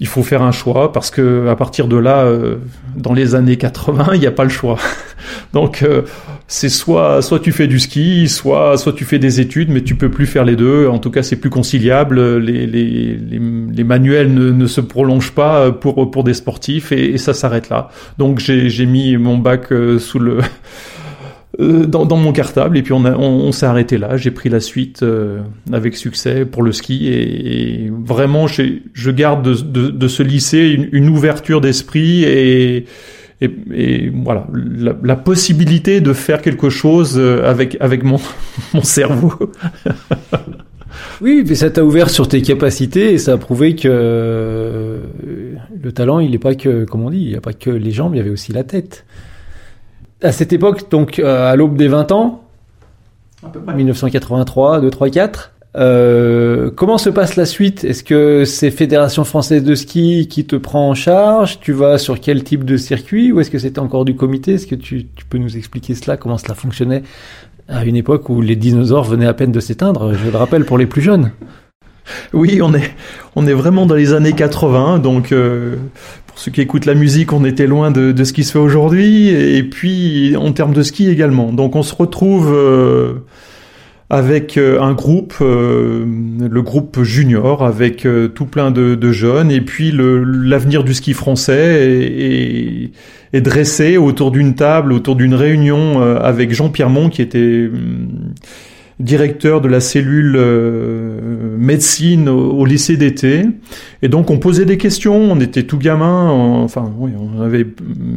[0.00, 2.56] il faut faire un choix parce que à partir de là, euh,
[2.96, 4.78] dans les années 80, il n'y a pas le choix.
[5.52, 6.02] Donc euh,
[6.46, 9.96] c'est soit soit tu fais du ski, soit soit tu fais des études, mais tu
[9.96, 10.86] peux plus faire les deux.
[10.88, 12.38] En tout cas, c'est plus conciliable.
[12.38, 13.40] Les, les, les,
[13.72, 17.90] les manuels ne, se prolongent pas pour pour des sportifs et, et ça s'arrête là.
[18.18, 20.38] Donc j'ai mis mon bac euh, sous le
[21.58, 24.16] dans, dans, mon cartable et puis on, on, on s'est arrêté là.
[24.16, 25.40] J'ai pris la suite euh,
[25.72, 30.68] avec succès pour le ski et, et vraiment je garde de, de, de, ce lycée
[30.68, 32.84] une, une ouverture d'esprit et,
[33.40, 38.20] et, voilà la, la, possibilité de faire quelque chose euh, avec avec mon,
[38.74, 39.34] mon cerveau.
[41.20, 45.00] oui, mais ça t'a ouvert sur tes capacités et ça a prouvé que
[45.82, 47.90] le talent, il n'est pas que, comme on dit, il n'y a pas que les
[47.90, 49.04] jambes, il y avait aussi la tête
[50.22, 52.44] à cette époque, donc euh, à l'aube des 20 ans,
[53.74, 57.84] 1983, 2, 3, 4, euh, comment se passe la suite?
[57.84, 62.20] Est-ce que c'est Fédération française de ski qui te prend en charge Tu vas sur
[62.20, 64.54] quel type de circuit Ou est-ce que c'était encore du comité?
[64.54, 67.02] Est-ce que tu, tu, peux nous expliquer cela Comment cela fonctionnait
[67.68, 70.14] à une époque où les dinosaures venaient à peine de s'éteindre?
[70.14, 71.30] Je le rappelle pour les plus jeunes.
[72.32, 72.90] Oui, on est,
[73.36, 75.76] on est vraiment dans les années 80, donc euh,
[76.38, 79.64] ceux qui écoutent la musique, on était loin de, ce qui se fait aujourd'hui, et
[79.64, 81.52] puis en termes de ski également.
[81.52, 83.14] Donc on se retrouve euh,
[84.08, 89.92] avec euh, un groupe, euh, le groupe junior, avec tout plein de, jeunes, et puis
[89.92, 92.92] l'avenir du ski français
[93.32, 97.68] est, dressé autour d'une table, autour d'une réunion avec Jean Pierremont, qui était
[99.00, 103.44] directeur de la cellule euh, médecine au, lycée d'été.
[104.02, 107.66] Et donc on posait des questions, on était tout gamin, enfin oui, on avait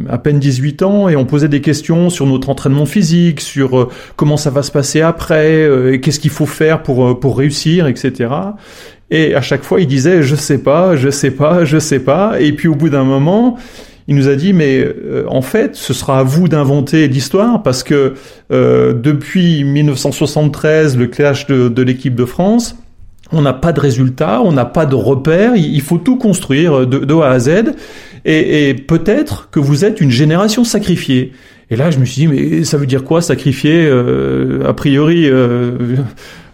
[0.09, 3.89] à peine 18 ans et on posait des questions sur notre entraînement physique, sur euh,
[4.15, 7.87] comment ça va se passer après, euh, qu'est-ce qu'il faut faire pour euh, pour réussir,
[7.87, 8.29] etc.
[9.11, 12.39] Et à chaque fois il disait je sais pas, je sais pas, je sais pas.
[12.39, 13.57] Et puis au bout d'un moment
[14.07, 17.83] il nous a dit mais euh, en fait ce sera à vous d'inventer l'histoire parce
[17.83, 18.13] que
[18.51, 22.75] euh, depuis 1973 le clash de, de l'équipe de France
[23.33, 26.99] on n'a pas de résultats, on n'a pas de repères, il faut tout construire de,
[26.99, 27.73] de A à Z
[28.25, 31.33] et, peut-être que vous êtes une génération sacrifiée.
[31.69, 35.27] Et là, je me suis dit, mais ça veut dire quoi sacrifier euh, A priori,
[35.27, 35.71] euh,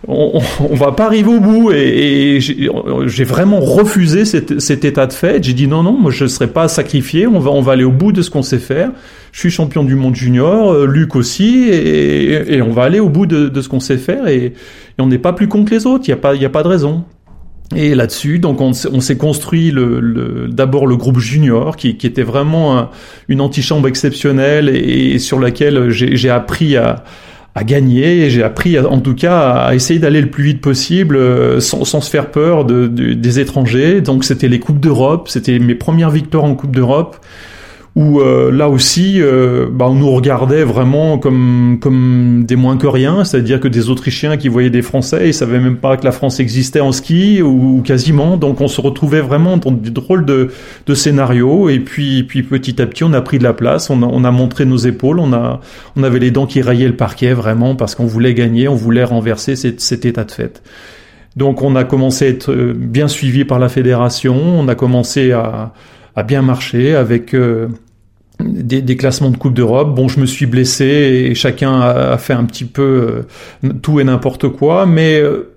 [0.08, 1.72] on, on, va pas arriver au bout.
[1.72, 5.44] Et, et j'ai vraiment refusé cet, cet, état de fait.
[5.44, 7.26] J'ai dit non, non, moi je ne serai pas sacrifié.
[7.26, 8.92] On va, on va aller au bout de ce qu'on sait faire.
[9.32, 13.10] Je suis champion du monde junior, euh, Luc aussi, et, et, on va aller au
[13.10, 14.28] bout de, de ce qu'on sait faire.
[14.28, 14.54] Et,
[15.00, 16.06] on n'est pas plus con que les autres.
[16.08, 17.04] Il n'y a pas, y a pas de raison.
[17.76, 22.08] Et là-dessus, donc on, on s'est construit le, le, d'abord le groupe junior, qui, qui
[22.08, 22.90] était vraiment un,
[23.28, 27.04] une antichambre exceptionnelle et, et sur laquelle j'ai appris à,
[27.58, 28.30] à gagner.
[28.30, 32.10] J'ai appris, en tout cas, à essayer d'aller le plus vite possible, euh, sans, se
[32.10, 34.00] faire peur de, de, des étrangers.
[34.02, 37.18] Donc c'était les coupes d'Europe, c'était mes premières victoires en Coupe d'Europe
[37.98, 42.86] où euh, là aussi, euh, bah, on nous regardait vraiment comme comme des moins que
[42.86, 46.12] rien, c'est-à-dire que des Autrichiens qui voyaient des Français, ils savaient même pas que la
[46.12, 48.38] France existait en ski ou, quasiment.
[48.38, 50.52] Donc on se retrouvait vraiment dans des drôles de,
[50.86, 51.70] de scénarios.
[51.70, 54.24] Et puis puis petit à petit, on a pris de la place, on a, on
[54.24, 55.60] a montré nos épaules, on a
[55.96, 59.06] on avait les dents qui rayaient le parquet vraiment parce qu'on voulait gagner, on voulait
[59.06, 60.62] renverser cet, cet état de fait.
[61.36, 65.32] Donc on a commencé à être euh, bien suivi par la fédération, on a commencé
[65.32, 65.74] à,
[66.16, 67.68] à bien marcher avec euh,
[68.48, 69.96] des, classements de Coupe d'Europe.
[69.96, 73.26] Bon, je me suis blessé et chacun a, fait un petit peu
[73.64, 75.54] euh, tout et n'importe quoi, mais euh,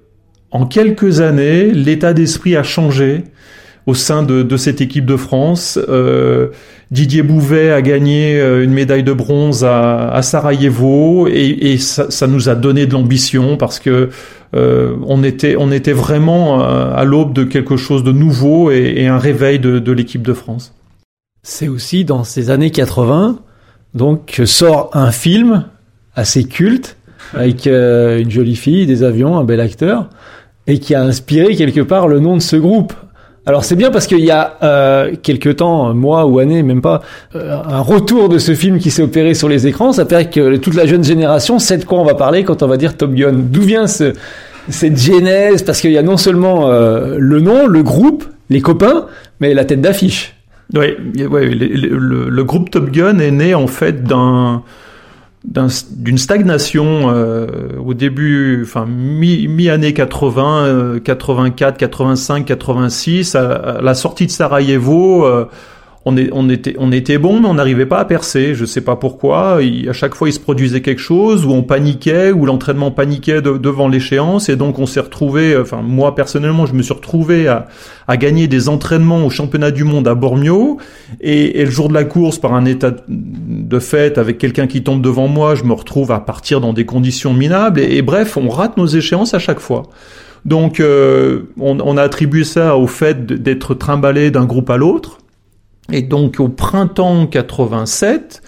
[0.51, 3.25] en quelques années, l'état d'esprit a changé
[3.87, 5.79] au sein de, cette équipe de France.
[5.89, 6.49] Euh,
[6.91, 12.55] Didier Bouvet a gagné une médaille de bronze à, Sarajevo et, et ça, nous a
[12.55, 14.11] donné de l'ambition parce que
[14.53, 19.61] on était on était vraiment à l'aube de quelque chose de nouveau et, un réveil
[19.61, 20.75] de l'équipe de France.
[21.43, 23.39] C'est aussi dans ces années 80,
[23.95, 25.65] donc, sort un film
[26.15, 26.97] assez culte
[27.35, 30.09] avec euh, une jolie fille, des avions, un bel acteur,
[30.67, 32.93] et qui a inspiré quelque part le nom de ce groupe.
[33.47, 37.03] Alors c'est bien parce qu'il y a euh, quelques temps, mois ou années, même pas,
[37.35, 39.93] euh, un retour de ce film qui s'est opéré sur les écrans.
[39.93, 42.67] Ça fait que toute la jeune génération sait de quoi on va parler quand on
[42.67, 43.33] va dire Top Gun.
[43.33, 44.13] D'où vient ce,
[44.69, 45.63] cette genèse?
[45.63, 49.07] Parce qu'il y a non sellement euh, le nom, le groupe, les copains,
[49.41, 50.37] mais la tête d'affiche.
[50.75, 54.63] Oui, ouais, le, groupe Top Gun est né en fait d'un
[55.43, 57.47] d'une stagnation euh,
[57.83, 64.27] au début, enfin mi, mi année 80, euh, 84, 85, 86, à, à, la sortie
[64.27, 65.25] de Sarajevo.
[65.25, 65.47] Euh,
[66.07, 68.55] on, est, on, était, on était bon, mais on n'arrivait pas à percer.
[68.55, 69.59] Je sais pas pourquoi.
[69.89, 73.59] À chaque fois, il se produisait quelque chose où on paniquait, où l'entraînement paniquait de,
[73.59, 75.57] devant l'échéance, et donc on s'est retrouvé.
[75.57, 77.67] Enfin, moi personnellement, je me suis retrouvé à,
[78.09, 80.79] à gagner des entraînements au championnat du monde à Bormio,
[81.21, 84.83] et, et, le jour de la course, par un état de fait, avec quelqu'un qui
[84.83, 87.79] tombe devant moi, je me retrouve à partir dans des conditions minables.
[87.79, 89.83] Et, et bref, on rate nos échéances à chaque fois.
[90.47, 95.20] Donc, euh, on, on a attribué ça au fait d'être trimballé d'un groupe à l'autre.
[95.93, 98.43] Et donc au printemps 87,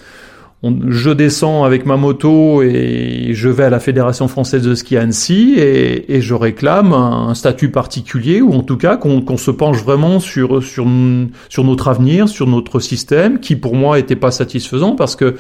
[0.63, 4.97] on, je descends avec ma moto et je vais à la Fédération française de ski
[4.97, 9.83] Annecy et, je réclame un, statut particulier ou en tout cas qu'on qu se penche
[9.83, 10.87] vraiment sur, sur,
[11.49, 15.37] sur notre avenir, sur notre système qui pour moi était pas satisfaisant parce que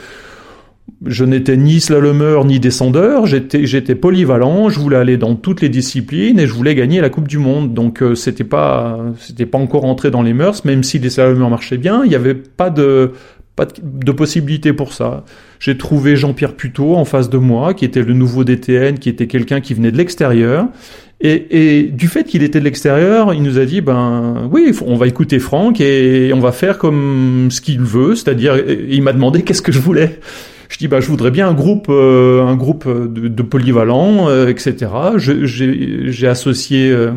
[1.05, 5.69] je n'étais ni slalomeur ni descendeur, j'étais j'étais polyvalent, je voulais aller dans toutes les
[5.69, 7.75] disciplines et je voulais gagner la Coupe du monde.
[7.75, 11.51] Donc euh, c'était pas c'était pas encore entré dans les mœurs, même si les slalomeurs
[11.51, 13.13] marchaient bien, il n'y avait pas de
[13.57, 15.25] pas de, possibilité pour ça.
[15.61, 19.27] J'ai trouvé Jean-Pierre Puteau en face de moi, qui était le nouveau DTN, qui était
[19.27, 20.69] quelqu'un qui venait de l'extérieur.
[21.21, 24.97] Et, et, du fait qu'il était de l'extérieur, il nous a dit ben oui, on
[24.97, 29.43] va écouter Franck et on va faire comme ce qu'il veut, c'est-à-dire il m'a demandé
[29.43, 30.19] qu'est-ce que je voulais.
[30.73, 34.49] Je dis bah je voudrais bien un groupe euh, un groupe de, de polyvalents euh,
[34.49, 34.91] etc.
[35.19, 37.13] J'ai associé euh,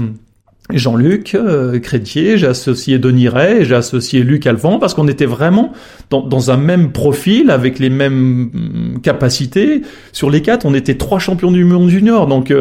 [0.73, 5.71] Jean-Luc euh, Crétier, j'ai associé Denis Ray, j'ai associé Luc Alvan parce qu'on était vraiment
[6.09, 9.83] dans, dans, un même profil avec les mêmes mm, capacités.
[10.11, 12.53] Sur les quatre, on était trois champions du monde junior donc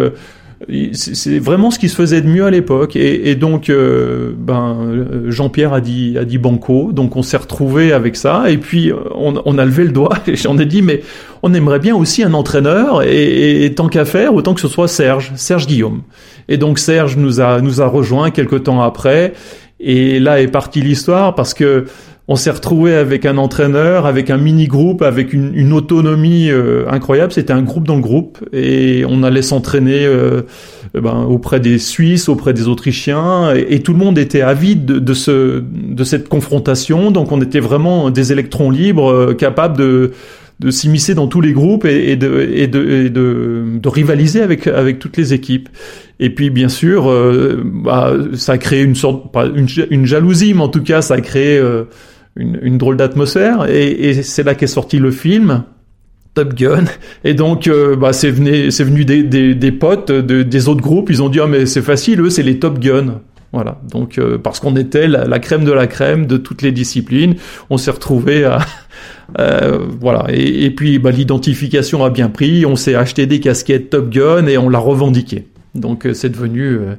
[0.93, 2.97] c'est vraiment ce qui se faisait de mieux à l'époque.
[2.97, 6.93] Et, donc euh, ben Jean-Pierre a dit a dit banco.
[6.93, 8.51] Donc on s'est retrouvé avec ça.
[8.51, 11.03] Et puis on, on, a levé le doigt et j'en ai dit mais
[11.43, 13.03] on aimerait bien aussi un entraîneur.
[13.03, 16.03] Et, et tant qu'à faire autant que ce soit Serge Serge Guillaume.
[16.49, 19.35] Et donc Serge nous a nous a rejoint quelque temps après.
[19.81, 21.87] Et là est partie l'histoire parce que
[22.27, 27.33] on s'est retrouvé avec un entraîneur, avec un mini-groupe, avec une, autonomie euh, incroyable.
[27.33, 30.43] C'était un groupe dans le groupe et on allait s'entraîner euh,
[30.95, 35.15] ben, auprès des Suisses, auprès des Autrichiens et, tout le monde était avide de, de,
[35.15, 37.11] ce, de cette confrontation.
[37.11, 40.13] Donc on était vraiment des électrons libres, euh, capables de
[40.71, 45.69] s'immiscer dans tous les groupes et, de, rivaliser avec, avec toutes les équipes.
[46.21, 50.69] Et puis bien sûr, euh, bah, ça a créé une sorte, une, jalousie, mais en
[50.69, 51.61] tout cas, ça a créé
[52.37, 53.69] une, une, drôle d'atmosphère.
[53.69, 55.65] Et, et c'est là qu'est sorti le film.
[56.35, 56.87] Top Gun
[57.23, 60.81] et donc euh, bah, c'est venu c'est venu des, des, des potes de, des autres
[60.81, 63.21] groupes ils ont dit ah mais c'est facile eux c'est les Top Gun
[63.53, 67.37] voilà donc euh, parce qu'on était la, crème de la crème de toutes les disciplines
[67.71, 68.59] on s'est retrouvé à
[69.39, 70.27] euh, voilà.
[70.31, 72.67] Et, et puis bah, l'identification a bien pris.
[72.67, 75.47] On s'est acheté des casquettes Top Gun et on l'a revendiqué.
[75.75, 76.95] Donc euh, c'est devenu euh,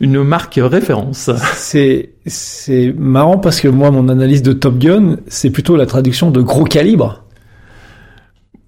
[0.00, 1.30] une marque référence.
[1.54, 6.30] C'est c'est marrant parce que moi mon analyse de Top Gun c'est plutôt la traduction
[6.30, 7.23] de gros calibre.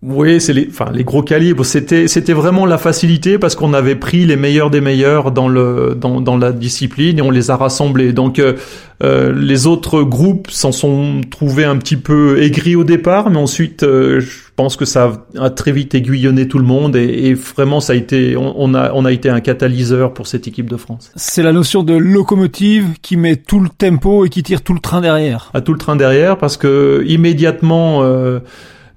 [0.02, 1.64] Oui, c'est les, enfin les gros calibres.
[1.64, 5.96] C'était, c'était vraiment la facilité parce qu'on avait pris les meilleurs des meilleurs dans le,
[5.98, 8.12] dans, dans la discipline et on les a rassemblés.
[8.12, 8.54] Donc euh,
[9.02, 13.82] euh les autres groupes s'en sont trouvés un petit peu aigris au départ, mais ensuite,
[13.84, 17.80] euh, je pense que ça a très vite aiguillonné tout le monde et, et vraiment
[17.80, 20.76] ça a été, on, on, a, on a été un catalyseur pour cette équipe de
[20.76, 21.10] France.
[21.16, 24.80] C'est la notion de locomotive qui met tout le tempo et qui tire tout le
[24.80, 25.50] train derrière.
[25.54, 28.02] À tout le train derrière parce que immédiatement.
[28.02, 28.40] Euh,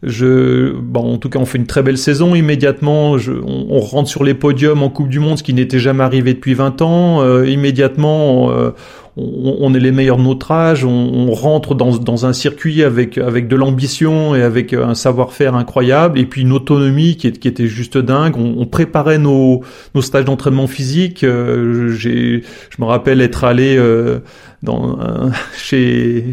[0.02, 3.18] je, bon, en tout cas, on fait une très belle saison immédiatement.
[3.18, 6.04] Je, on, on, rentre sur les podiums en Coupe du Monde, ce qui n'était jamais
[6.04, 7.22] arrivé depuis 20 ans.
[7.22, 8.72] Euh, immédiatement, euh,
[9.18, 10.86] on, on, est les meilleurs de notre âge.
[10.86, 15.56] On, on rentre dans, dans, un circuit avec avec de l'ambition et avec un savoir-faire
[15.56, 18.38] incroyable, et puis une autonomie qui, est, qui était juste dingue.
[18.38, 19.64] On, préparait nos,
[19.95, 21.26] nos stages d'entraînement physique.
[21.26, 22.41] Euh, je
[22.80, 24.20] me rappelle être allé euh,
[24.64, 24.97] dans
[25.58, 26.24] chez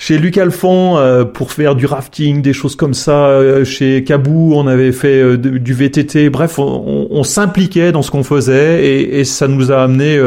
[0.00, 3.26] chez Luc Alphon euh, pour faire du rafting, des choses comme ça.
[3.26, 6.30] Euh, chez Cabou, on avait fait euh, du VTT.
[6.30, 10.18] Bref, on, s'impliquait dans ce qu'on faisait et, et, ça nous a amené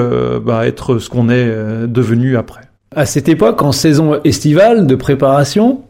[0.45, 1.51] bah, à être ce qu'on est
[1.87, 2.61] devenu après.
[2.95, 5.81] À cette époque, en saison estivale de préparation,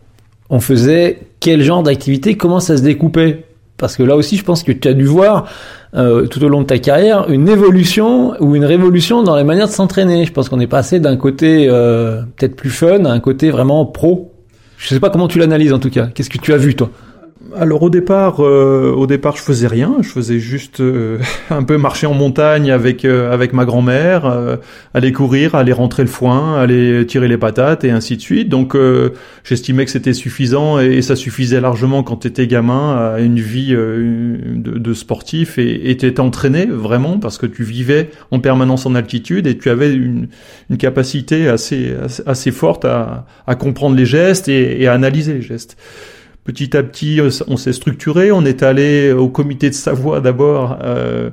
[0.50, 2.38] on faisait quel genre d'activité?
[2.38, 3.44] Comment ça se découpait?
[3.76, 5.50] Parce que là aussi, je pense que tu as dû voir
[5.96, 9.68] euh, tout au long de ta carrière une évolution ou une révolution dans les manières
[9.68, 10.26] de s'entraîner.
[10.26, 13.86] Je pense qu'on est passé d'un côté euh, peut-être plus fun à un côté vraiment
[13.86, 14.32] pro.
[14.78, 16.08] Je sais pas comment tu l'analyses en tout cas.
[16.08, 16.90] Qu'est-ce que tu as vu toi?
[17.58, 19.98] Alors au départ, euh, au départ, je faisais rien.
[20.02, 24.58] Je faisais juste euh, un peu marcher en montagne avec euh, avec ma grand-mère, euh,
[24.94, 28.50] aller courir, aller rentrer le foin, aller tirer les patates et ainsi de suite.
[28.50, 28.78] Donc
[29.44, 33.74] j'estimais que c'était suffisant et, ça suffisait largement quand tu étais gamin à une vie
[33.74, 38.96] de, de, sportif et tu étais entraîné vraiment parce que tu vivais en permanence en
[38.96, 40.28] altitude et tu avais une,
[40.70, 45.34] une capacité assez, assez, assez forte à, à comprendre les gestes et, et à analyser
[45.34, 45.78] les gestes.
[46.44, 48.32] Petit à petit, on s'est structuré.
[48.32, 50.78] On est allé au comité de Savoie d'abord.
[50.84, 51.30] Euh,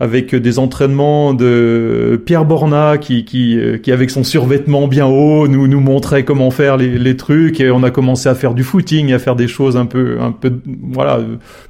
[0.00, 5.68] avec des entraînements de Pierre Borna qui, qui, qui avec son survêtement bien haut nous
[5.68, 9.12] nous montrait comment faire les, les, trucs et on a commencé à faire du footing,
[9.12, 10.52] à faire des choses un peu un peu
[10.82, 11.20] voilà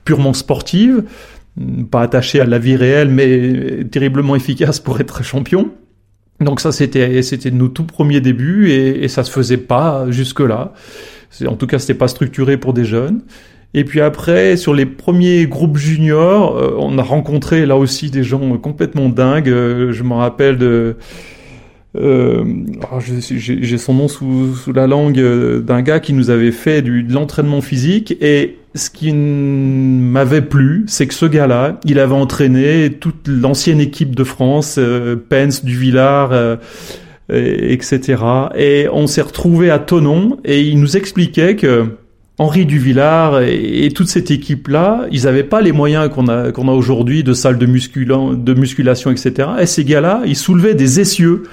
[0.07, 1.05] purement sportives,
[1.91, 5.71] pas attachées à la vie réelle mais terriblement efficaces pour être champion.
[6.41, 10.41] Donc ça c'était c'était nos tout premiers débuts et, et ça se faisait pas jusque
[10.41, 10.73] là.
[11.47, 13.23] En tout cas, c'était pas structuré pour des jeunes.
[13.75, 18.23] Et puis après, sur les premiers groupes juniors, euh, on a rencontré là aussi des
[18.23, 19.49] gens complètement dingues.
[19.49, 20.97] Euh, je me rappelle de...
[21.97, 22.45] Euh,
[22.93, 27.03] oh, J'ai son nom sous, la langue euh, d'un gars qui nous avait fait du,
[27.03, 28.17] de l'entraînement physique.
[28.21, 34.15] Et ce qui m'avait plu, c'est que ce gars-là, il avait entraîné toute l'ancienne équipe
[34.15, 34.79] de France,
[35.29, 36.59] Pence, Duvillard
[37.31, 38.23] etc.
[38.57, 41.87] Et on s'est retrouvé à Tonon et il nous expliquait que
[42.39, 46.73] Henri Duvillard et, toute cette équipe-là, ils n'avaient pas les moyens qu'on a, qu'on a
[46.73, 49.49] aujourd'hui de salles de, de musculation, etc.
[49.61, 51.45] Et ces gars-là, ils soulevaient des essieux.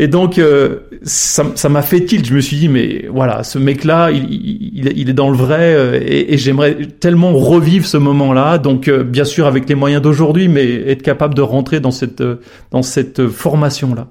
[0.00, 2.26] Et donc, euh, ça m'a fait tilt.
[2.26, 5.72] Je me suis dit, mais voilà, ce mec-là, il, il, il, est dans le vrai
[5.72, 8.58] euh, et, et j'aimerais tellement revivre ce moment-là.
[8.58, 12.24] Donc, euh, bien sûr, avec les moyens d'aujourd'hui, mais être capable de rentrer dans cette,
[12.72, 14.08] dans cette formation-là.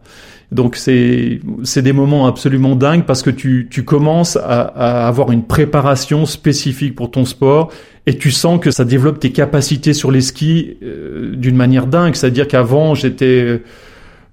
[0.54, 5.32] Donc c'est c'est des moments absolument dingues parce que tu tu commences à, à, avoir
[5.32, 7.72] une préparation spécifique pour ton sport
[8.06, 12.16] et tu sens que ça développe tes capacités sur les skis euh, d'une manière dingue.
[12.16, 13.64] C'est-à-dire qu'avant j'étais euh,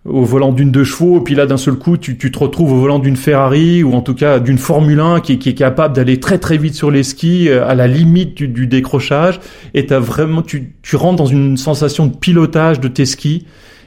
[0.05, 2.77] au volant d'une deux chevaux, puis là d'un seul coup tu, tu te retrouves au
[2.77, 6.21] volant d'une Ferrari ou en tout cas d'une Formule 1 qui, qui est capable d'aller
[6.21, 9.41] très très vite sur les skis euh, à la limite du, décrochage
[9.73, 13.47] et as vraiment tu, tu rentres dans une sensation de pilotage de tes skis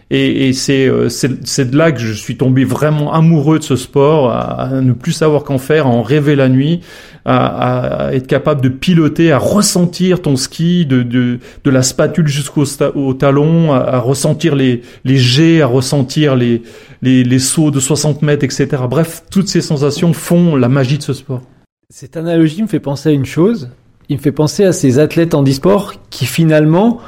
[0.09, 0.53] et, et
[0.89, 4.93] euh, c'est, de là que je suis tombé vraiment amoureux de ce sport, à, ne
[4.93, 6.81] plus savoir qu'en faire, à en rêver la nuit,
[7.25, 12.27] à, à, être capable de piloter, à ressentir ton ski de, de, de la spatule
[12.27, 16.61] jusqu'au au talon, à, ressentir les, les jets, à ressentir les,
[17.01, 18.67] les, les sauts de 60 mètres, etc.
[18.89, 21.41] Bref, toutes ces sensations font la magie de ce sport.
[21.89, 23.69] Cette analogie me fait penser à une chose.
[24.09, 26.99] Il me fait penser à ces athlètes en e-sport qui finalement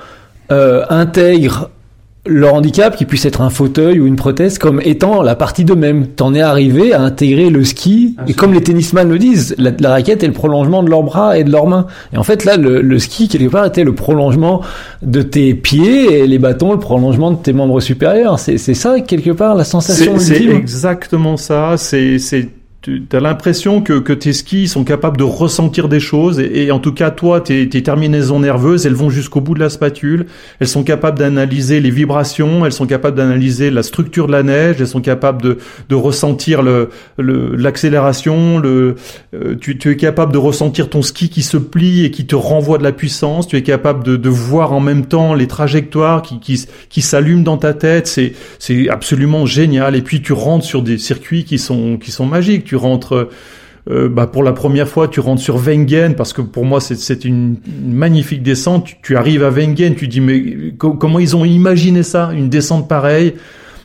[0.51, 1.69] euh, intègrent
[2.25, 6.07] leur handicap qui puisse être un fauteuil ou une prothèse comme étant la partie d'eux-mêmes.
[6.07, 9.91] T'en es arrivé à intégrer le ski et comme les tennisman le disent, la, la,
[9.91, 11.87] raquette est le prolongement de leurs bras et de leurs mains.
[12.13, 14.61] Et en fait là, le, le, ski quelque part était le prolongement
[15.01, 18.39] de tes pieds et les bâtons le prolongement de tes membres supérieurs.
[18.39, 21.75] C'est ça quelque part la sensation C'est exactement ça.
[21.77, 22.17] C'est
[22.85, 26.79] tu as l'impression que, que tes skis sont capables de ressentir des choses et, en
[26.79, 30.27] tout cas toi tes, tes, terminaisons nerveuses elles vont jusqu'au bout de la spatule.
[30.59, 34.77] Elles sont capables d'analyser les vibrations elles sont capables d'analyser la structure de la neige
[34.79, 35.57] elles sont capables de,
[35.89, 38.95] de ressentir le l'accélération le,
[39.33, 42.35] euh, tu, tu, es capable de ressentir ton ski qui se plie et qui te
[42.35, 43.47] renvoie de la puissance.
[43.47, 47.43] Tu es capable de, de voir en même temps les trajectoires qui, qui, qui s'allument
[47.43, 48.07] dans ta tête.
[48.07, 49.95] C'est c'est absolument génial.
[49.95, 52.65] Et puis tu rentres sur des circuits qui sont qui sont magiques.
[52.65, 53.29] Tu rentres
[53.87, 57.25] euh, bah pour la première fois, tu rentres sur Wengen parce que pour moi c'est
[57.25, 58.87] une, magnifique descente.
[59.03, 63.35] Tu, arrives à Wengen, tu dis mais comment ils ont imaginé ça, une descente pareille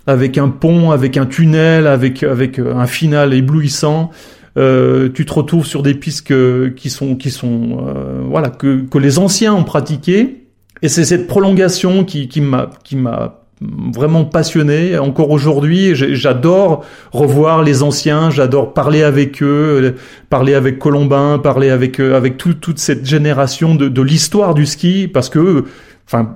[0.07, 4.11] avec un pont, avec un tunnel, avec avec un final éblouissant.
[4.57, 6.33] Euh, tu te retrouves sur des pistes
[6.75, 10.47] qui sont qui sont euh, voilà que que les anciens ont pratiqué
[10.83, 14.99] et c'est cette prolongation qui qui m'a vraiment passionné.
[14.99, 19.95] Encore aujourd'hui, j'adore revoir les anciens, j'adore parler avec eux,
[20.31, 25.09] parler avec Colombin, parler avec euh, avec toute cette génération de, de l'histoire du ski,
[25.13, 25.65] parce que,
[26.07, 26.35] enfin,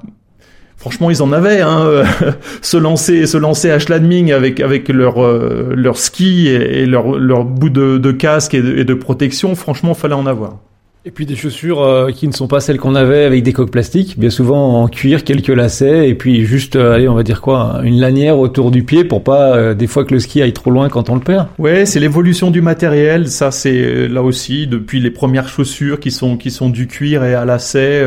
[0.76, 1.62] franchement, ils en avaient.
[1.62, 2.04] Hein,
[2.62, 7.44] se lancer, se lancer à Schladming avec avec leur euh, leur ski et, leur leur
[7.44, 9.54] bout de, de casque et de, et de protection.
[9.54, 10.58] Franchement, fallait en avoir.
[11.06, 13.70] Et puis des chaussures euh, qui ne sont pas celles qu'on avait avec des coques
[13.70, 17.42] plastiques, bien souvent en cuir, quelques lacets, et puis juste, euh, allez, on va dire
[17.42, 20.54] quoi, une lanière autour du pied pour pas euh, des fois que le ski aille
[20.54, 21.48] trop loin quand on le perd.
[21.58, 23.28] Ouais, c'est l'évolution du matériel.
[23.28, 27.34] Ça, c'est là aussi depuis les premières chaussures qui sont qui sont du cuir et
[27.34, 28.02] à lacets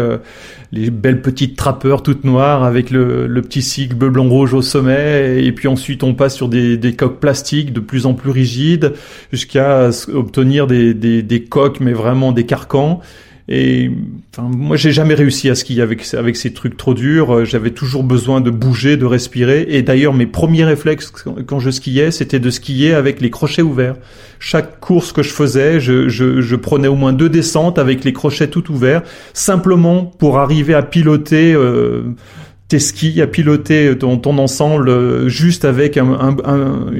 [0.71, 5.43] les belles petites trappeurs toutes noires avec le, petit cycle bleu blanc rouge au sommet.
[5.43, 8.93] Et puis ensuite on passe sur des, coques plastiques de plus en plus rigides
[9.31, 13.01] jusqu'à obtenir des coques mais vraiment des carcans
[13.49, 13.89] et
[14.33, 17.45] enfin, moi, j'ai jamais réussi à skier avec avec ces trucs trop durs.
[17.45, 19.65] J'avais toujours besoin de bouger, de respirer.
[19.69, 23.95] Et d'ailleurs, mes premiers réflexes quand je skiais, c'était de skier avec les crochets ouverts.
[24.39, 28.13] Chaque course que je faisais, je, je, je prenais au moins deux descentes avec les
[28.13, 29.01] crochets tout ouverts,
[29.33, 31.53] simplement pour arriver à piloter.
[31.53, 32.03] Euh,
[32.67, 36.91] tes skis, à piloter ton, ton ensemble euh, juste avec un, un,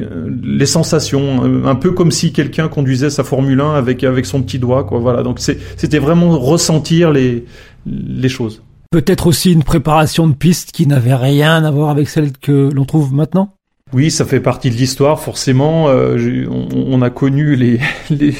[0.43, 4.59] les sensations, un, peu comme si quelqu'un conduisait sa Formule 1 avec avec son petit
[4.59, 4.99] doigt, quoi.
[4.99, 5.23] Voilà.
[5.23, 7.45] Donc c'était vraiment ressentir les
[7.85, 8.61] les choses.
[8.91, 12.85] Peut-être aussi une préparation de piste qui n'avait rien à voir avec celle que l'on
[12.85, 13.53] trouve maintenant?
[13.93, 15.89] Oui, ça fait partie de l'histoire, forcément.
[15.89, 18.33] Euh, on, on, a connu les, les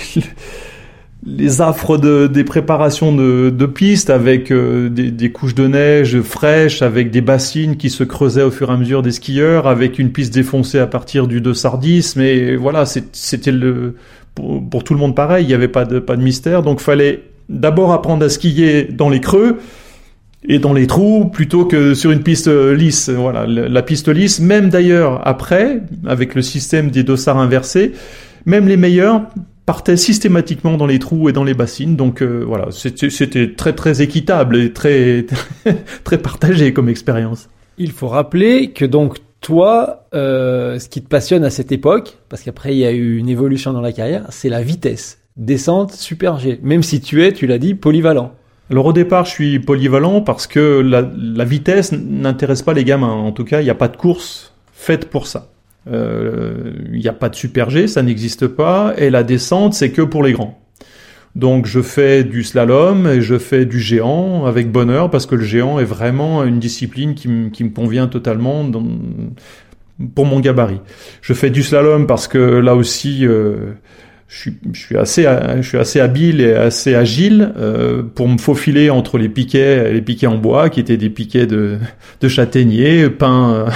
[1.28, 7.11] les affres de, des préparations de, pistes avec euh, des, couches de neige fraîches, avec
[7.11, 10.34] des bassines qui se creusaient au fur et à mesure des skieurs, avec une piste
[10.34, 12.15] défoncée à partir du 210.
[12.15, 13.51] Mais voilà, c'était
[14.36, 15.43] pour, tout le monde pareil.
[15.43, 16.63] Il n'y avait pas de pas de mystère.
[16.63, 19.57] Donc fallait d'abord apprendre à skier dans les creux
[20.47, 23.09] et dans les trous plutôt que sur une piste lisse.
[23.09, 24.39] Voilà, la piste lisse.
[24.39, 27.91] Même d'ailleurs après, avec le système des dossards inversés,
[28.45, 29.23] même les meilleurs
[29.68, 31.95] partait systématiquement dans les trous et dans les bassines.
[31.95, 35.26] Donc euh, voilà, c'était très très équitable et très
[36.03, 37.49] très partagé comme expérience.
[37.78, 42.41] Il faut rappeler que donc toi, euh, ce qui te passionne à cette époque, parce
[42.41, 45.20] qu'après il y a eu une évolution dans la carrière, c'est la vitesse.
[45.36, 46.59] Descente super G.
[46.63, 48.32] Même si tu es, tu l'as dit, polyvalent.
[48.72, 53.11] Alors au départ, je suis polyvalent parce que la, la vitesse n'intéresse pas les gamins.
[53.11, 55.49] En tout cas, il n'y a pas de course faite pour ça.
[55.89, 59.91] Il euh, n'y a pas de super G, ça n'existe pas, et la descente, c'est
[59.91, 60.59] que pour les grands.
[61.35, 65.43] Donc je fais du slalom et je fais du géant avec bonheur parce que le
[65.43, 68.67] géant est vraiment une discipline qui, me convient totalement
[70.15, 70.81] pour mon gabarit.
[71.21, 73.73] Je fais du slalom parce que là aussi euh,
[74.28, 75.25] je, suis, assez,
[75.57, 80.01] je suis assez habile et assez agile euh, pour me faufiler entre les piquets, les
[80.01, 81.78] piquets en bois qui étaient des piquets de,
[82.19, 83.67] de châtaignier peints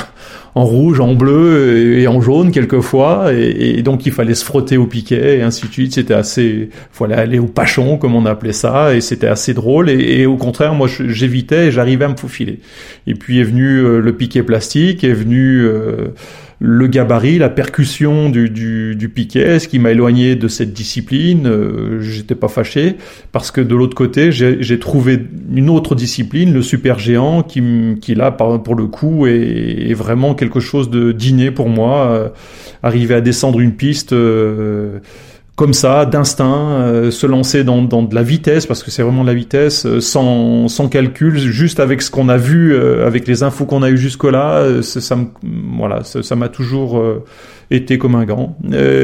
[0.54, 4.86] en rouge, en bleu et en jaune quelquefois, et, donc il fallait se frotter au
[4.86, 5.94] piquet et ainsi de suite.
[5.94, 9.90] C'était assez, fallait aller au pachon comme on appelait ça, et c'était assez drôle.
[9.90, 12.60] Et, au contraire, moi j'évitais et j'arrivais à me faufiler.
[13.08, 16.10] Et puis est venu euh, le piquet plastique, est venu euh,
[16.64, 21.48] le gabarit, la percussion du, du, du piquet, ce qui m'a éloigné de cette discipline.
[21.48, 22.98] Euh, J'étais pas fâché
[23.32, 25.20] parce que de l'autre côté, j'ai trouvé
[25.52, 27.64] une autre discipline, le super géant, qui,
[28.00, 32.12] qui là, pour le coup, est, est vraiment quelque chose de dîner pour moi.
[32.12, 32.30] Euh,
[32.84, 34.14] arriver à descendre une piste.
[34.14, 35.00] Euh,
[35.56, 39.24] comme ça, d'instinct, euh, se lancer dans, dans, de la vitesse, parce que c'est vraiment
[39.24, 43.28] de la vitesse, euh, sans, sans calcul, juste avec ce qu'on a vu, euh, avec
[43.28, 45.18] les infos qu'on a eu jusque-là, ça,
[45.78, 47.04] voilà, ça m'a toujours
[47.70, 48.58] été comme un grand.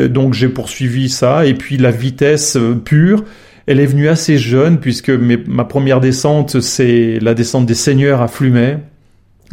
[0.10, 3.24] donc j'ai poursuivi ça, et puis la vitesse pure,
[3.68, 8.22] elle est venue assez jeune, puisque mes, ma première descente, c'est la descente des seigneurs
[8.22, 8.80] à Flumet,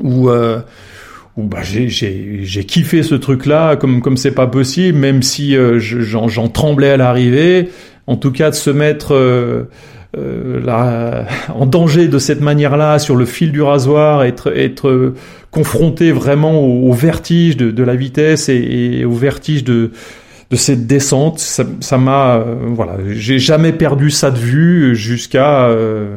[0.02, 0.30] où
[1.36, 6.48] où bah, j'ai kiffé ce truc-là comme comme c'est pas possible, même si euh, j'en
[6.48, 7.70] tremblais à l'arrivée.
[8.06, 9.64] En tout cas, de se mettre euh,
[10.16, 15.14] euh là, en danger de cette manière-là sur le fil du rasoir, être être
[15.50, 19.92] confronté vraiment au, vertige de, de, la vitesse et, et, au vertige de
[20.50, 26.16] de cette descente, ça m'a euh, voilà, j'ai jamais perdu ça de vue jusqu'à euh,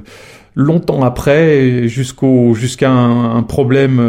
[0.53, 3.99] longtemps après, jusqu'au jusqu'à un, problème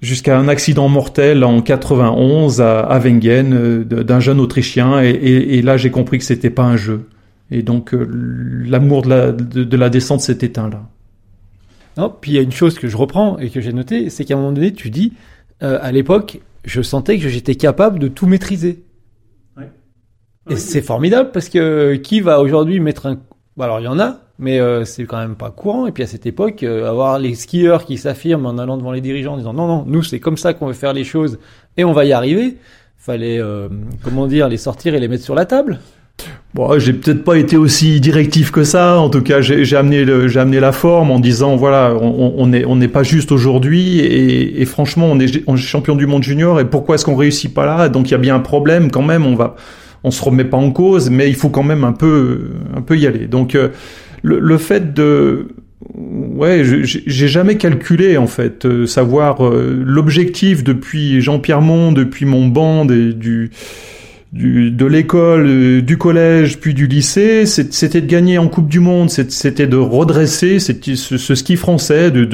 [0.00, 5.62] jusqu'à un accident mortel en 91 à, à Wengen euh, d'un jeune Autrichien et, et,
[5.62, 7.08] là j'ai compris que c'était pas un jeu
[7.50, 8.06] et donc euh,
[8.66, 10.88] l'amour de la, de, la descente s'est éteint là.
[11.96, 14.24] Non, puis il y a une chose que je reprends et que j'ai noté, c'est
[14.24, 15.12] qu'à un moment donné tu dis
[15.62, 18.84] euh, à l'époque je sentais que j'étais capable de tout maîtriser.
[19.56, 19.70] Ouais.
[20.48, 23.18] Et c'est formidable parce que qui va aujourd'hui mettre un
[23.58, 25.86] alors il y en a, mais euh, c'est quand même pas courant.
[25.86, 29.02] Et puis à cette époque, euh, avoir les skieurs qui s'affirment en allant devant les
[29.02, 31.38] dirigeants en disant non, non, nous c'est comme ça qu'on veut faire les choses
[31.76, 32.56] et on va y arriver.
[32.98, 33.68] Fallait, euh,
[34.02, 35.78] comment dire, les sortir et les mettre sur la table.
[36.52, 38.98] Bon, j'ai peut-être pas été aussi directif que ça.
[38.98, 40.04] En tout cas, j'ai amené
[40.36, 44.64] amené la forme en disant voilà, on est on n'est pas juste aujourd'hui et, et,
[44.66, 47.64] franchement, on est, on est champion du monde junior et pourquoi est-ce qu'on réussit pas
[47.64, 47.88] là?
[47.88, 49.24] Donc il y a bien un problème quand même.
[49.24, 49.56] On va
[50.02, 52.98] on se remet pas en cause, mais il faut quand même un peu un peu
[52.98, 53.26] y aller.
[53.26, 53.56] Donc
[54.22, 55.48] le, fait de
[55.94, 62.46] ouais, j'ai jamais calculé en fait euh, savoir euh, l'objectif depuis Jean-Pierre Mont, depuis mon
[62.46, 63.50] banc du
[64.32, 68.78] du, de l'école, euh, du collège, puis du lycée, c'était de gagner en Coupe du
[68.78, 72.24] Monde, c'était de redresser ce, ce, ski français, de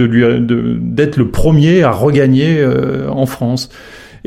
[0.79, 2.63] d'être le premier à regagner
[3.09, 3.71] en France.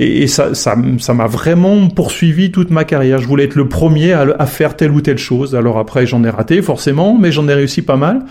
[0.02, 3.20] Et, ça, ça, ça m'a vraiment poursuivi toute ma carrière.
[3.20, 5.56] Je voulais être le premier à, à faire telle ou telle chose.
[5.56, 8.24] Alors après, j'en ai raté forcément, mais j'en ai réussi pas mal.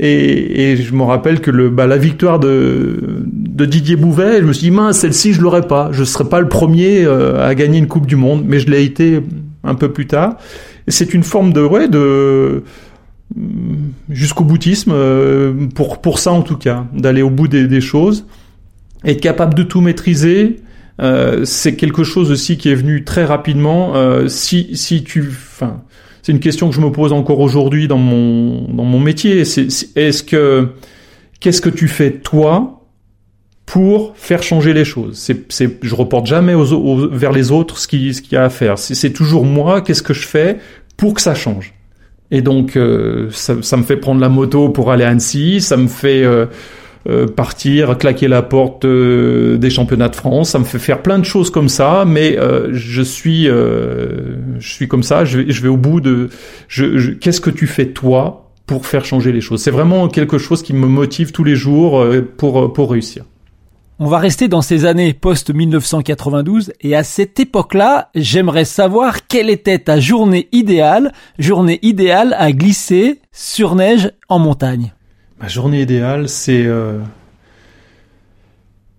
[0.00, 4.46] Et, et, je me rappelle que le, bah, la victoire de, de Didier Bouvet, je
[4.46, 7.54] me suis dit mince, celle-ci je l'aurais pas, je serais pas le premier euh, à
[7.54, 9.22] gagner une Coupe du Monde, mais je l'ai été
[9.64, 10.36] un peu plus tard.
[10.86, 12.64] Et c'est une forme de ouais de
[14.10, 18.26] jusqu'au boutisme euh, pour pour ça en tout cas, d'aller au bout des, des choses,
[19.04, 20.60] être capable de tout maîtriser,
[21.00, 23.96] euh, c'est quelque chose aussi qui est venu très rapidement.
[23.96, 25.82] Euh, si si tu, enfin,
[26.22, 29.44] c'est une question que je me pose encore aujourd'hui dans mon dans mon métier.
[29.44, 30.70] C'est est-ce que
[31.40, 32.84] qu'est-ce que tu fais toi
[33.66, 35.18] pour faire changer les choses?
[35.48, 38.50] C'est je reporte jamais aux, vers les autres ce qui ce qu'il y a à
[38.50, 38.78] faire.
[38.78, 39.82] C'est toujours moi.
[39.82, 40.58] Qu'est-ce que je fais
[40.96, 41.74] pour que ça change?
[42.30, 45.60] Et donc euh, ça, ça me fait prendre la moto pour aller à Annecy.
[45.60, 46.24] Ça me fait
[47.08, 50.50] euh, partir, claquer la porte euh, des championnats de France.
[50.50, 54.88] Ça me fait faire plein de choses comme ça, mais euh, je suis, je suis
[54.88, 55.24] comme ça.
[55.24, 56.30] Je vais, je vais au bout de.
[56.68, 59.62] Je, Qu'est-ce que tu fais toi pour faire changer les choses?
[59.62, 62.04] C'est vraiment quelque chose qui me motive tous les jours
[62.36, 63.24] pour pour réussir.
[63.98, 69.78] On va rester dans ces années post-1992 et à cette époque-là, j'aimerais savoir quelle était
[69.78, 74.92] ta journée idéale, journée idéale à glisser sur neige en montagne.
[75.40, 76.98] Ma journée idéale, c'est euh,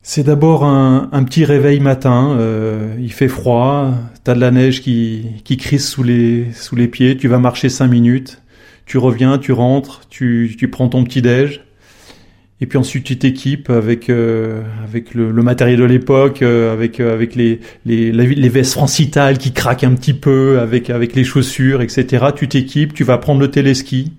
[0.04, 2.38] c'est d'abord un, un, petit réveil matin.
[2.40, 6.88] Euh, il fait froid, t'as de la neige qui qui crisse sous les sous les
[6.88, 7.18] pieds.
[7.18, 8.44] Tu vas marcher cinq minutes,
[8.86, 11.62] tu reviens, tu rentres, tu prends ton petit déj.
[12.62, 17.62] Et puis ensuite tu t'équipes avec euh, avec le, matériel de l'époque, avec avec les
[17.88, 22.28] les les vestes francitales qui craquent un petit peu, avec avec les chaussures, etc.
[22.36, 24.14] Tu t'équipes, tu vas prendre le téléski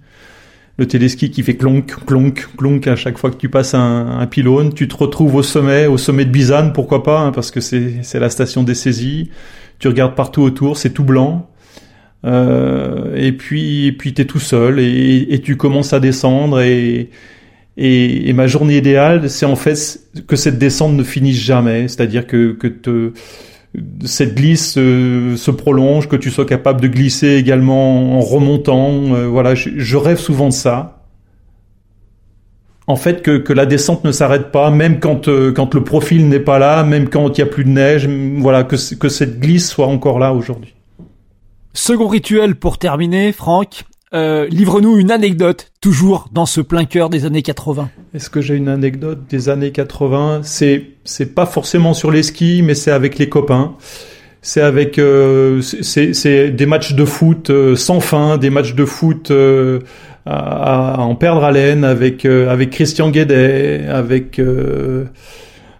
[0.79, 4.27] le téléski qui fait clonk, clonk, clonk à chaque fois que tu passes un, un
[4.27, 4.73] pylône.
[4.73, 8.15] Tu te retrouves au sommet, au sommet de Bizane, pourquoi pas, hein, parce que c'est
[8.15, 9.31] la station des saisies.
[9.81, 11.51] Tu regardes partout autour, c'est tout blanc.
[12.25, 17.11] Euh, et puis, et puis t'es tout seul et, tu commences à descendre et,
[17.77, 22.27] et, et ma journée idéale, c'est en fait que cette descente ne finisse jamais, c'est-à-dire
[22.27, 23.13] que que te
[24.05, 29.15] cette glisse se prolonge, que tu sois capable de glisser également en remontant.
[29.15, 31.05] Euh, voilà, je, rêve souvent de ça.
[32.87, 36.29] En fait, que, que la descente ne s'arrête pas, même quand, euh, quand le profil
[36.29, 38.09] n'est pas là, même quand il n'y a plus de neige.
[38.39, 40.75] Voilà, que, que cette glisse soit encore là aujourd'hui.
[41.75, 43.85] Second rituel pour terminer, Franck.
[44.15, 47.91] Euh, livre-nous une anecdote, toujours dans ce plein cœur des années 80.
[48.15, 52.63] Est-ce que j'ai une anecdote des années 80 C'est c'est pas forcément sur les skis,
[52.63, 53.75] mais c'est avec les copains.
[54.41, 59.31] C'est avec euh, c'est des matchs de foot euh, sans fin, des matchs de foot
[59.31, 59.81] euh,
[60.25, 64.41] à, à, en perdre haleine avec avec Christian Guédet, avec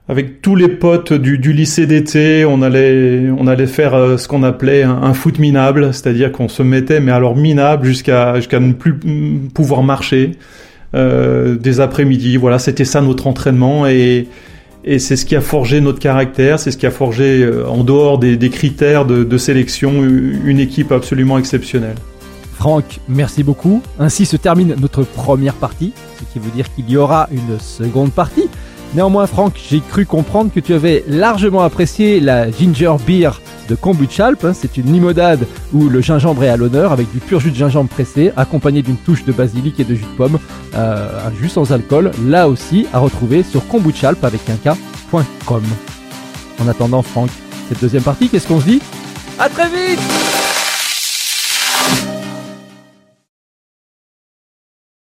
[0.09, 4.43] avec tous les potes du, lycée d'été, on allait, on allait faire euh, ce qu'on
[4.43, 8.99] appelait un, foot minable, c'est-à-dire qu'on se mettait, mais alors minable jusqu'à ne plus
[9.53, 10.33] pouvoir marcher
[10.95, 12.39] euh, des après-midi.
[12.39, 14.27] Voilà, c'était ça notre entraînement et
[14.85, 17.85] Et c'est ce qui a forgé notre caractère, c'est ce qui a forgé, euh, en
[17.85, 21.97] dehors des, des critères de, de sélection, une équipe absolument exceptionnelle.
[22.55, 23.83] Franck, merci beaucoup.
[23.99, 28.11] Ainsi se termine notre première partie, ce qui veut dire qu'il y aura une seconde
[28.13, 28.49] partie.
[28.95, 34.45] Néanmoins, Franck, j'ai cru comprendre que tu avais largement apprécié la ginger beer de Kombuchalp.
[34.45, 34.53] Hein.
[34.55, 37.91] C'est une limonade où le gingembre est à l'honneur avec du pur jus de gingembre
[37.91, 40.39] pressé, accompagné d'une touche de basilic et de jus de pomme,
[40.75, 44.59] euh, un jus sans alcool, là aussi à retrouver sur kombuchalp avec un.
[46.61, 47.31] En attendant, Franck,
[47.69, 48.83] cette deuxième partie, qu'est-ce qu'on se dit?
[49.39, 50.48] À très vite